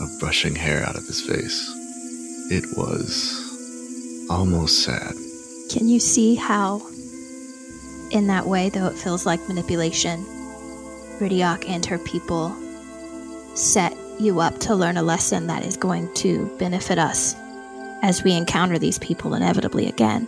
[0.00, 1.79] of brushing hair out of his face.
[2.50, 5.12] It was almost sad.
[5.70, 6.82] Can you see how,
[8.10, 10.24] in that way, though it feels like manipulation,
[11.20, 12.54] Ridiok and her people
[13.54, 17.34] set you up to learn a lesson that is going to benefit us
[18.02, 20.26] as we encounter these people inevitably again,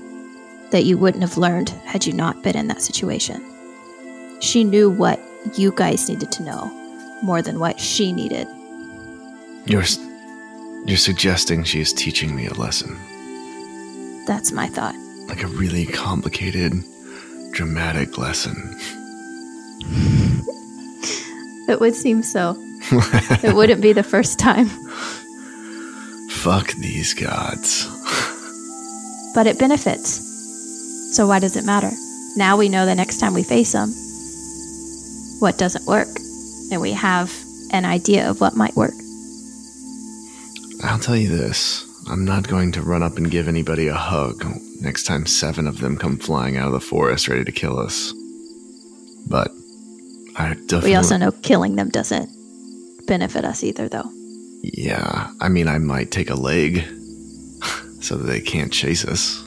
[0.71, 3.43] that you wouldn't have learned had you not been in that situation?
[4.43, 5.21] she knew what
[5.55, 6.67] you guys needed to know
[7.23, 8.47] more than what she needed.
[9.67, 9.85] You're
[10.85, 12.97] you're suggesting she is teaching me a lesson,
[14.27, 14.95] That's my thought.
[15.29, 16.73] like a really complicated,
[17.53, 18.55] dramatic lesson.
[21.69, 22.57] It would seem so.
[23.43, 24.69] it wouldn't be the first time,
[26.29, 27.87] Fuck these gods.
[29.35, 30.29] but it benefits.
[31.17, 31.91] So why does it matter?
[32.37, 33.91] Now we know the next time we face them
[35.41, 36.09] what doesn't work,
[36.71, 37.33] and we have
[37.73, 38.95] an idea of what might work.
[40.85, 41.89] I'll tell you this.
[42.09, 44.45] I'm not going to run up and give anybody a hug
[44.81, 48.13] next time seven of them come flying out of the forest ready to kill us.
[49.29, 49.53] But
[50.37, 50.91] I definitely.
[50.91, 52.29] We also know killing them doesn't
[53.07, 54.11] benefit us either, though.
[54.63, 56.81] Yeah, I mean, I might take a leg
[58.01, 59.47] so that they can't chase us.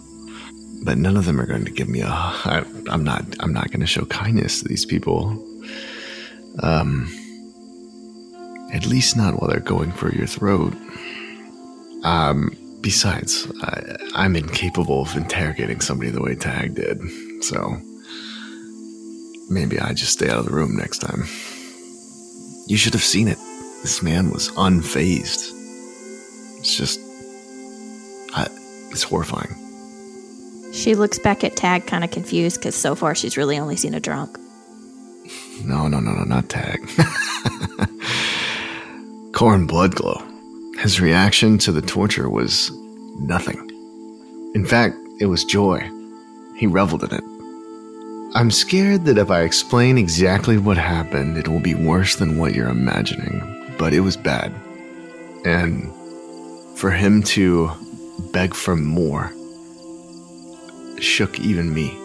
[0.83, 2.07] But none of them are going to give me a.
[2.07, 3.23] I, I'm not.
[3.41, 5.43] I'm not going to show kindness to these people.
[6.59, 7.11] Um.
[8.73, 10.73] At least not while they're going for your throat.
[12.05, 12.55] Um.
[12.81, 17.01] Besides, I, I'm incapable of interrogating somebody the way Tag did.
[17.41, 17.77] So
[19.49, 21.25] maybe I just stay out of the room next time.
[22.67, 23.39] You should have seen it.
[23.81, 25.51] This man was unfazed.
[26.59, 26.99] It's just.
[28.35, 28.47] I,
[28.91, 29.55] it's horrifying.
[30.73, 33.93] She looks back at Tag kind of confused because so far she's really only seen
[33.93, 34.37] a drunk.
[35.63, 36.81] No, no, no, no, not Tag.
[39.33, 40.24] Corn Bloodglow.
[40.85, 42.69] His reaction to the torture was
[43.17, 43.57] nothing.
[44.53, 45.79] In fact, it was joy.
[46.57, 47.23] He reveled in it.
[48.35, 52.53] I'm scared that if I explain exactly what happened, it will be worse than what
[52.53, 53.41] you're imagining.
[53.79, 54.53] But it was bad.
[55.43, 55.91] And
[56.77, 57.71] for him to
[58.31, 59.33] beg for more
[60.99, 61.97] shook even me.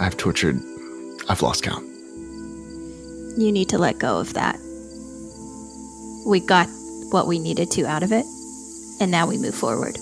[0.00, 0.60] I've tortured,
[1.28, 1.84] I've lost count.
[3.38, 4.58] You need to let go of that.
[6.26, 6.68] We got
[7.10, 8.24] what we needed to out of it,
[9.00, 9.96] and now we move forward.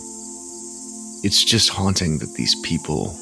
[1.23, 3.17] It's just haunting that these people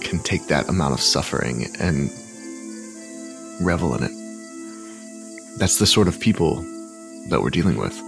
[0.00, 2.10] can take that amount of suffering and
[3.60, 5.58] revel in it.
[5.58, 6.64] That's the sort of people
[7.28, 8.00] that we're dealing with.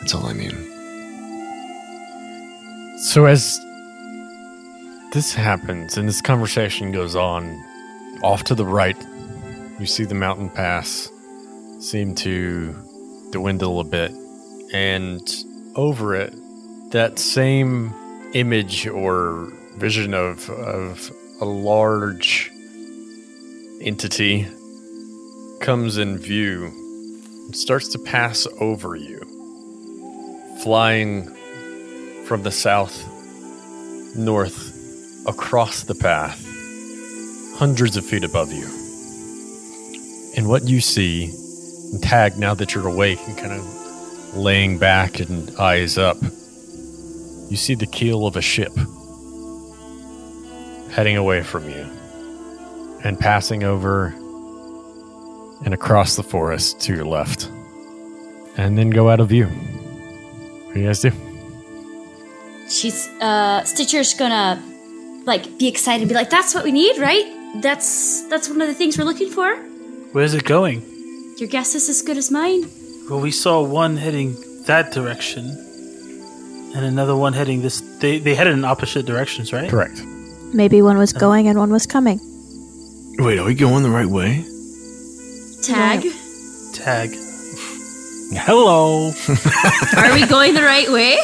[0.00, 0.68] That's all I mean.
[2.98, 3.60] So as
[5.12, 7.62] this happens and this conversation goes on,
[8.22, 8.96] off to the right,
[9.78, 11.10] you see the mountain pass
[11.80, 12.74] seem to
[13.32, 14.12] dwindle a bit,
[14.72, 15.28] and
[15.74, 16.32] over it,
[16.92, 17.92] that same
[18.34, 21.10] image or vision of of
[21.40, 22.50] a large
[23.80, 24.46] entity
[25.60, 26.66] comes in view
[27.46, 29.20] and starts to pass over you,
[30.62, 31.26] flying
[32.26, 33.08] from the south
[34.14, 34.70] north
[35.26, 36.44] across the path,
[37.56, 38.66] hundreds of feet above you.
[40.36, 41.32] And what you see,
[41.92, 47.56] and Tag, now that you're awake and kind of laying back and eyes up, you
[47.56, 48.72] see the keel of a ship
[50.90, 51.86] heading away from you
[53.04, 54.06] and passing over
[55.64, 57.50] and across the forest to your left,
[58.56, 59.46] and then go out of view.
[59.46, 61.12] What do you guys do?
[62.68, 64.62] She's uh Stitcher's gonna
[65.24, 67.60] like be excited and be like, that's what we need, right?
[67.62, 69.54] That's that's one of the things we're looking for.
[70.12, 70.82] Where's it going?
[71.42, 72.70] Your guess is as good as mine.
[73.10, 74.36] Well, we saw one heading
[74.66, 75.44] that direction,
[76.72, 77.80] and another one heading this.
[77.98, 79.68] They they headed in opposite directions, right?
[79.68, 80.00] Correct.
[80.54, 82.20] Maybe one was going and one was coming.
[83.18, 84.44] Wait, are we going the right way?
[85.64, 86.06] Tag.
[86.74, 87.10] Tag.
[88.46, 89.10] Hello.
[89.96, 91.18] Are we going the right way?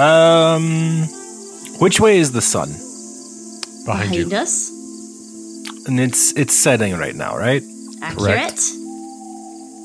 [0.00, 1.02] Um,
[1.80, 2.68] which way is the sun?
[3.84, 4.38] Behind, Behind you.
[4.38, 4.70] us.
[5.88, 7.64] And it's it's setting right now, right?
[8.02, 8.85] Accurate.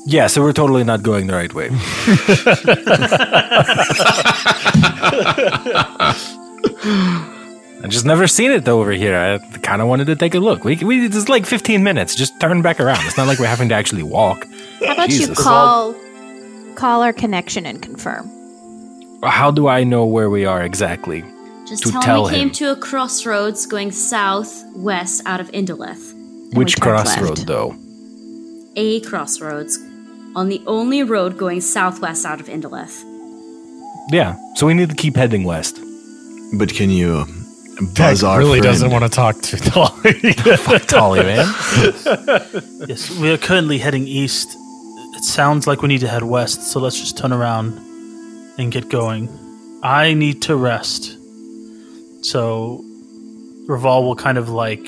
[0.06, 1.70] Yeah, so we're totally not going the right way.
[7.84, 9.16] I just never seen it though over here.
[9.16, 10.64] I kind of wanted to take a look.
[10.64, 12.14] We we it's like 15 minutes.
[12.14, 13.04] Just turn back around.
[13.06, 14.46] It's not like we're having to actually walk.
[14.86, 15.28] How about Jesus.
[15.30, 15.94] you call
[16.74, 18.30] call our connection and confirm?
[19.24, 21.24] How do I know where we are exactly?
[21.66, 22.54] Just To tell, tell him we came him.
[22.54, 26.12] to a crossroads going southwest out of Indolith.
[26.54, 27.46] Which turned crossroad left.
[27.46, 27.76] though?
[28.76, 29.78] A crossroads
[30.34, 33.02] on the only road going southwest out of Indoleth.
[34.10, 34.36] Yeah.
[34.56, 35.78] So we need to keep heading west.
[36.58, 37.24] But can you
[37.94, 38.64] Tag buzz our really friend?
[38.64, 40.78] doesn't want to talk to Dolly.
[40.86, 41.46] Tolly man.
[42.88, 44.48] Yes, we are currently heading east.
[45.16, 47.78] It sounds like we need to head west, so let's just turn around
[48.58, 49.28] and get going.
[49.82, 51.16] I need to rest.
[52.24, 52.84] So
[53.68, 54.86] Raval will kind of like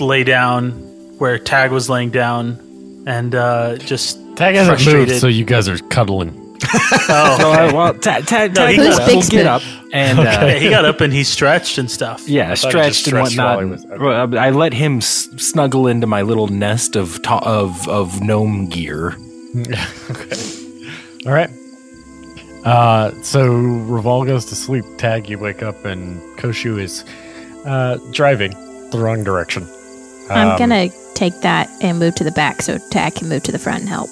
[0.00, 0.72] lay down
[1.18, 2.58] where Tag was laying down
[3.06, 5.08] and uh, just Tag hasn't frustrated.
[5.08, 6.36] moved, so you guys are cuddling.
[6.72, 7.68] oh, So, okay.
[7.68, 9.06] uh, well, Tag, Tag, No, he got got up.
[9.06, 12.28] Big He'll get up and uh, yeah, he got up and he stretched and stuff.
[12.28, 13.80] yeah, thought he stretched and stretched while whatnot.
[13.80, 17.88] he was- Well, I let him s- snuggle into my little nest of to- of
[17.88, 19.16] of gnome gear.
[21.26, 21.50] All right.
[22.64, 24.84] Uh, so Reval goes to sleep.
[24.98, 27.04] Tag, you wake up, and Koshu is
[27.64, 28.50] uh, driving
[28.90, 29.66] the wrong direction.
[30.30, 33.52] I'm Um, gonna take that and move to the back so Tag can move to
[33.52, 34.08] the front and help.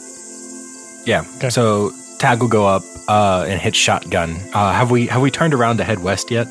[1.07, 1.25] Yeah.
[1.37, 1.51] Okay.
[1.51, 4.37] So Tag will go up uh, and hit shotgun.
[4.53, 6.47] Uh, have we have we turned around to head west yet?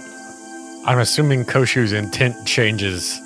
[0.85, 3.19] I'm assuming Koshu's intent changes.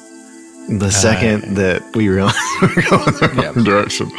[0.67, 4.11] The second that we realize we're going the wrong direction.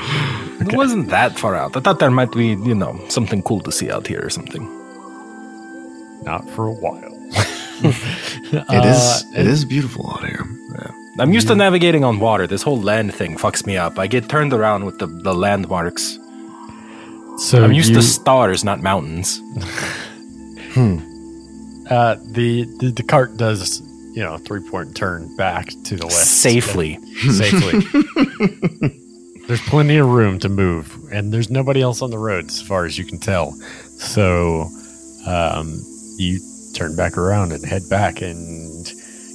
[0.61, 1.77] It wasn't that far out.
[1.77, 4.63] I thought there might be you know something cool to see out here or something.
[6.25, 7.11] Not for a while.
[7.85, 9.25] It is.
[9.35, 10.45] It is beautiful out here.
[11.19, 12.47] I'm used to navigating on water.
[12.47, 13.99] This whole land thing fucks me up.
[13.99, 16.19] I get turned around with the, the landmarks.
[17.37, 19.41] So I'm used you, to stars, not mountains.
[20.77, 23.81] uh, the, the the cart does
[24.15, 26.99] you know three point turn back to the west Safely.
[27.31, 27.81] safely.
[29.47, 32.85] there's plenty of room to move, and there's nobody else on the road as far
[32.85, 33.53] as you can tell.
[33.53, 34.69] So
[35.27, 35.81] um,
[36.17, 36.41] you
[36.75, 38.72] turn back around and head back and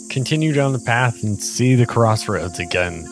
[0.10, 3.06] continue down the path and see the crossroads again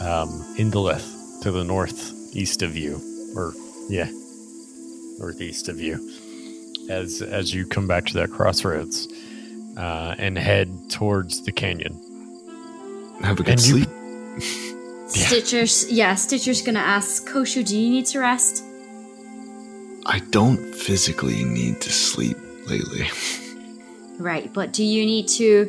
[0.00, 3.00] um, in Lith to the northeast of you,
[3.36, 3.52] or
[3.88, 4.08] yeah,
[5.18, 6.10] northeast of you.
[6.90, 9.08] As as you come back to that crossroads
[9.76, 11.94] uh, and head towards the canyon.
[13.22, 13.88] Have a good And you- sleep.
[15.08, 18.64] Stitcher's, yeah, Stitcher's gonna ask Koshu, do you need to rest?
[20.06, 22.36] I don't physically need to sleep
[22.66, 23.06] lately.
[24.18, 25.66] Right, but do you need to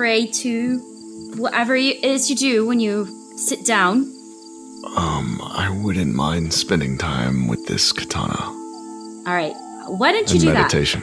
[0.00, 0.78] pray to
[1.36, 3.04] whatever it is you do when you
[3.36, 3.98] sit down?
[4.96, 9.52] Um, I wouldn't mind spending time with this katana All right,
[9.88, 10.54] why don't you and do that?
[10.54, 11.02] meditation.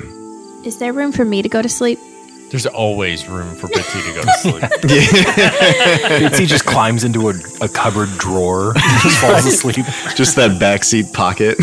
[0.65, 1.99] Is there room for me to go to sleep?
[2.49, 4.61] There's always room for Betty to go to sleep.
[6.31, 9.85] Bitsy just climbs into a, a cupboard drawer and just falls asleep.
[10.15, 11.59] Just that backseat pocket.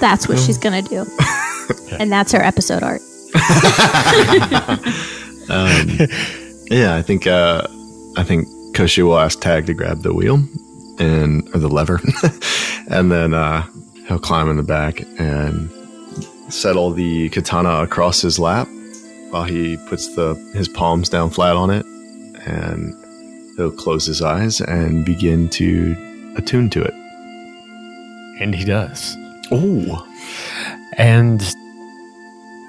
[0.00, 1.04] That's what she's gonna do.
[1.98, 3.02] And that's her episode art.
[5.50, 5.88] Um,
[6.70, 7.66] yeah, I think uh,
[8.18, 10.42] I think Koshu will ask Tag to grab the wheel
[10.98, 12.00] and or the lever,
[12.90, 13.62] and then uh,
[14.06, 15.70] he'll climb in the back and
[16.52, 18.68] settle the katana across his lap
[19.30, 21.86] while he puts the his palms down flat on it,
[22.46, 22.94] and
[23.56, 25.96] he'll close his eyes and begin to
[26.36, 26.94] attune to it.
[28.40, 29.16] and he does.
[29.50, 30.06] Oh,
[30.98, 31.40] And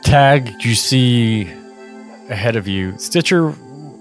[0.03, 1.43] Tag, you see
[2.29, 2.97] ahead of you.
[2.97, 3.53] Stitcher,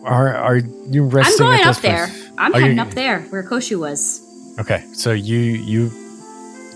[0.04, 1.46] are are you resting?
[1.46, 2.06] I'm going up there.
[2.06, 2.30] place?
[2.38, 4.22] I'm Are you- heading up there where Koshu was.
[4.58, 5.90] Okay, so you you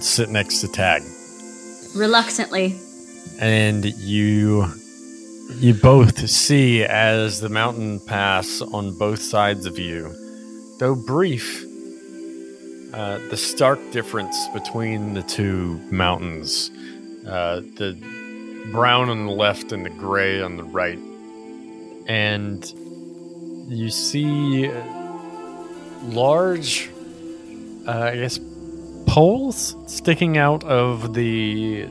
[0.00, 1.02] sit next to Tag,
[1.94, 2.76] Reluctantly.
[3.40, 4.66] and you
[5.60, 10.14] you both see as the mountain pass on both sides of you,
[10.78, 11.64] though brief.
[12.92, 16.70] Uh, the stark difference between the two mountains,
[17.26, 17.96] uh, the
[18.70, 20.98] brown on the left and the gray on the right,
[22.06, 22.64] and
[23.68, 24.70] you see
[26.04, 26.90] large,
[27.86, 28.38] uh, I guess,
[29.06, 31.88] poles sticking out of the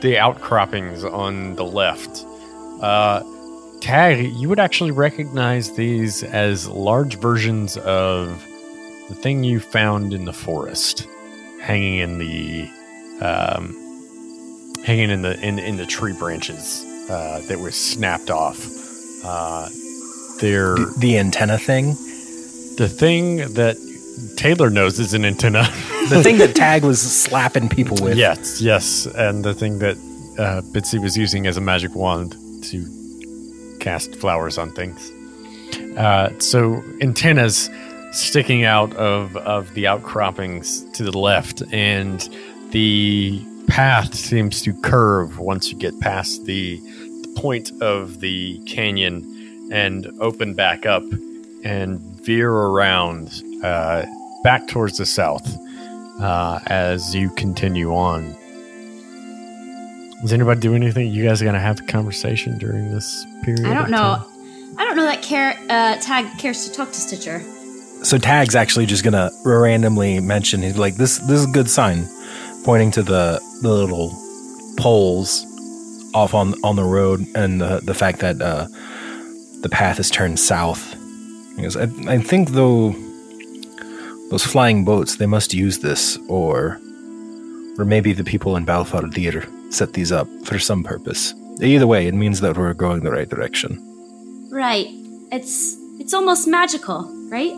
[0.00, 2.24] the outcroppings on the left.
[2.80, 3.22] Uh,
[3.80, 8.28] Tag, you would actually recognize these as large versions of
[9.08, 11.08] the thing you found in the forest,
[11.60, 12.70] hanging in the
[13.20, 13.74] um,
[14.84, 18.58] hanging in the in, in the tree branches uh, that were snapped off.
[19.24, 19.68] Uh,
[20.40, 21.90] they're The, the antenna thing.
[22.76, 23.76] the thing that
[24.36, 25.64] Taylor knows is an antenna.
[26.08, 28.18] The thing that Tag was slapping people with.
[28.18, 29.96] yes, yes, and the thing that
[30.36, 32.84] uh, Bitsy was using as a magic wand to
[33.78, 35.10] cast flowers on things.
[35.96, 37.70] Uh, so antennas
[38.10, 42.28] sticking out of of the outcroppings to the left, and
[42.72, 43.40] the
[43.72, 46.78] path seems to curve once you get past the,
[47.22, 51.02] the point of the canyon and open back up
[51.64, 54.04] and veer around uh,
[54.44, 55.56] back towards the south
[56.20, 58.36] uh, as you continue on.
[60.20, 61.08] Does anybody do anything?
[61.08, 63.64] You guys are gonna have a conversation during this period.
[63.64, 63.96] I don't know.
[63.96, 64.76] time?
[64.76, 67.40] I don't know that care, uh, Tag cares to talk to Stitcher.
[68.04, 72.06] So Tag's actually just gonna randomly mention he's like this this is a good sign,
[72.64, 74.10] pointing to the the little
[74.76, 75.46] poles
[76.14, 78.66] off on on the road and the the fact that uh,
[79.60, 80.96] the path is turned south.
[81.56, 82.94] Goes, I, I think though
[84.30, 86.80] those flying boats they must use this, or
[87.78, 91.34] or maybe the people in Balfardir set these up for some purpose.
[91.60, 93.78] Either way, it means that we're going the right direction.
[94.50, 94.86] Right.
[95.30, 97.52] It's it's almost magical, right?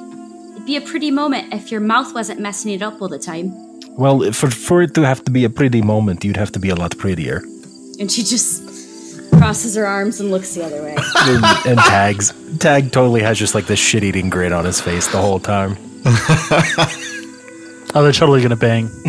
[0.52, 3.73] It'd be a pretty moment if your mouth wasn't messing it up all the time.
[3.96, 6.68] Well, for for it to have to be a pretty moment, you'd have to be
[6.70, 7.42] a lot prettier.
[8.00, 8.62] And she just
[9.38, 10.96] crosses her arms and looks the other way.
[11.28, 15.06] and, and tags tag totally has just like this shit eating grin on his face
[15.08, 15.76] the whole time.
[17.96, 18.88] Oh, they're totally gonna bang.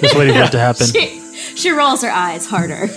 [0.00, 0.86] Just waiting for it to happen.
[0.86, 1.20] she,
[1.54, 2.88] she rolls her eyes harder.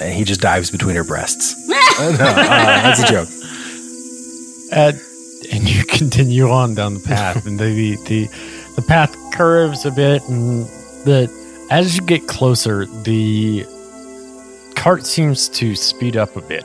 [0.00, 1.56] And he just dives between her breasts.
[2.00, 2.34] Uh, no, uh,
[2.82, 3.28] that's a joke.
[4.72, 4.92] Uh,
[5.52, 8.28] and you continue on down the path, and the, the the
[8.82, 10.64] path curves a bit, and
[11.04, 11.30] the
[11.70, 13.64] as you get closer, the
[14.76, 16.64] cart seems to speed up a bit.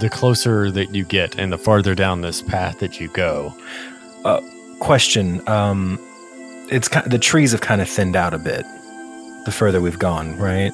[0.00, 3.54] The closer that you get, and the farther down this path that you go.
[4.80, 5.98] Question: um,
[6.70, 8.66] It's ki- the trees have kind of thinned out a bit
[9.44, 10.72] the further we've gone, right?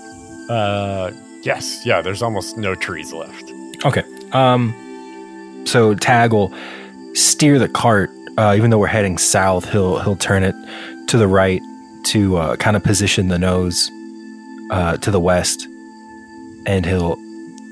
[0.49, 1.11] Uh,
[1.43, 2.01] yes, yeah.
[2.01, 3.53] There's almost no trees left.
[3.85, 4.05] Okay.
[4.33, 4.75] Um,
[5.67, 6.55] so Tag will
[7.15, 9.71] steer the cart, uh, even though we're heading south.
[9.71, 10.55] He'll he'll turn it
[11.09, 11.61] to the right
[12.05, 13.91] to uh, kind of position the nose
[14.71, 15.67] uh, to the west,
[16.67, 17.17] and he'll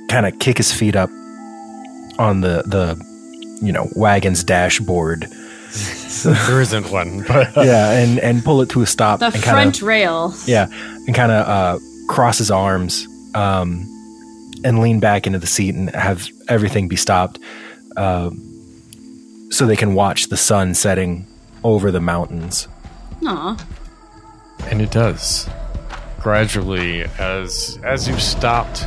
[0.09, 1.11] kind of kick his feet up
[2.19, 2.97] on the the
[3.63, 5.27] you know wagon's dashboard.
[6.25, 9.21] there isn't one, but yeah, and and pull it to a stop.
[9.21, 10.35] The and kinda- front rail.
[10.47, 10.69] yeah,
[11.07, 11.79] and kind of uh,
[12.09, 13.85] cross his arms um,
[14.65, 17.39] and lean back into the seat and have everything be stopped,
[17.97, 18.31] uh,
[19.51, 21.27] so they can watch the sun setting
[21.65, 22.69] over the mountains.
[23.27, 23.67] Aw.
[24.71, 25.49] And it does.
[26.21, 28.85] Gradually, as as you stopped,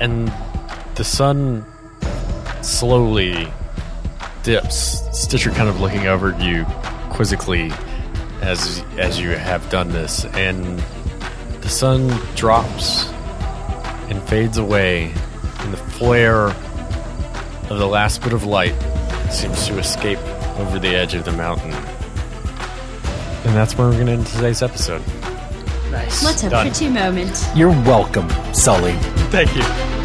[0.00, 0.32] and
[0.94, 1.64] the sun
[2.62, 3.50] slowly
[4.42, 5.02] dips.
[5.18, 6.64] Stitcher kind of looking over at you
[7.10, 7.72] quizzically
[8.42, 10.78] as as you have done this, and
[11.62, 13.08] the sun drops
[14.08, 15.12] and fades away,
[15.60, 18.74] and the flare of the last bit of light
[19.32, 20.18] seems to escape
[20.58, 21.72] over the edge of the mountain.
[23.44, 25.02] And that's where we're going to end today's episode.
[25.90, 26.22] Nice.
[26.22, 26.66] What a Done.
[26.66, 27.46] pretty moment.
[27.54, 28.92] You're welcome, Sully.
[29.30, 29.99] Thank you.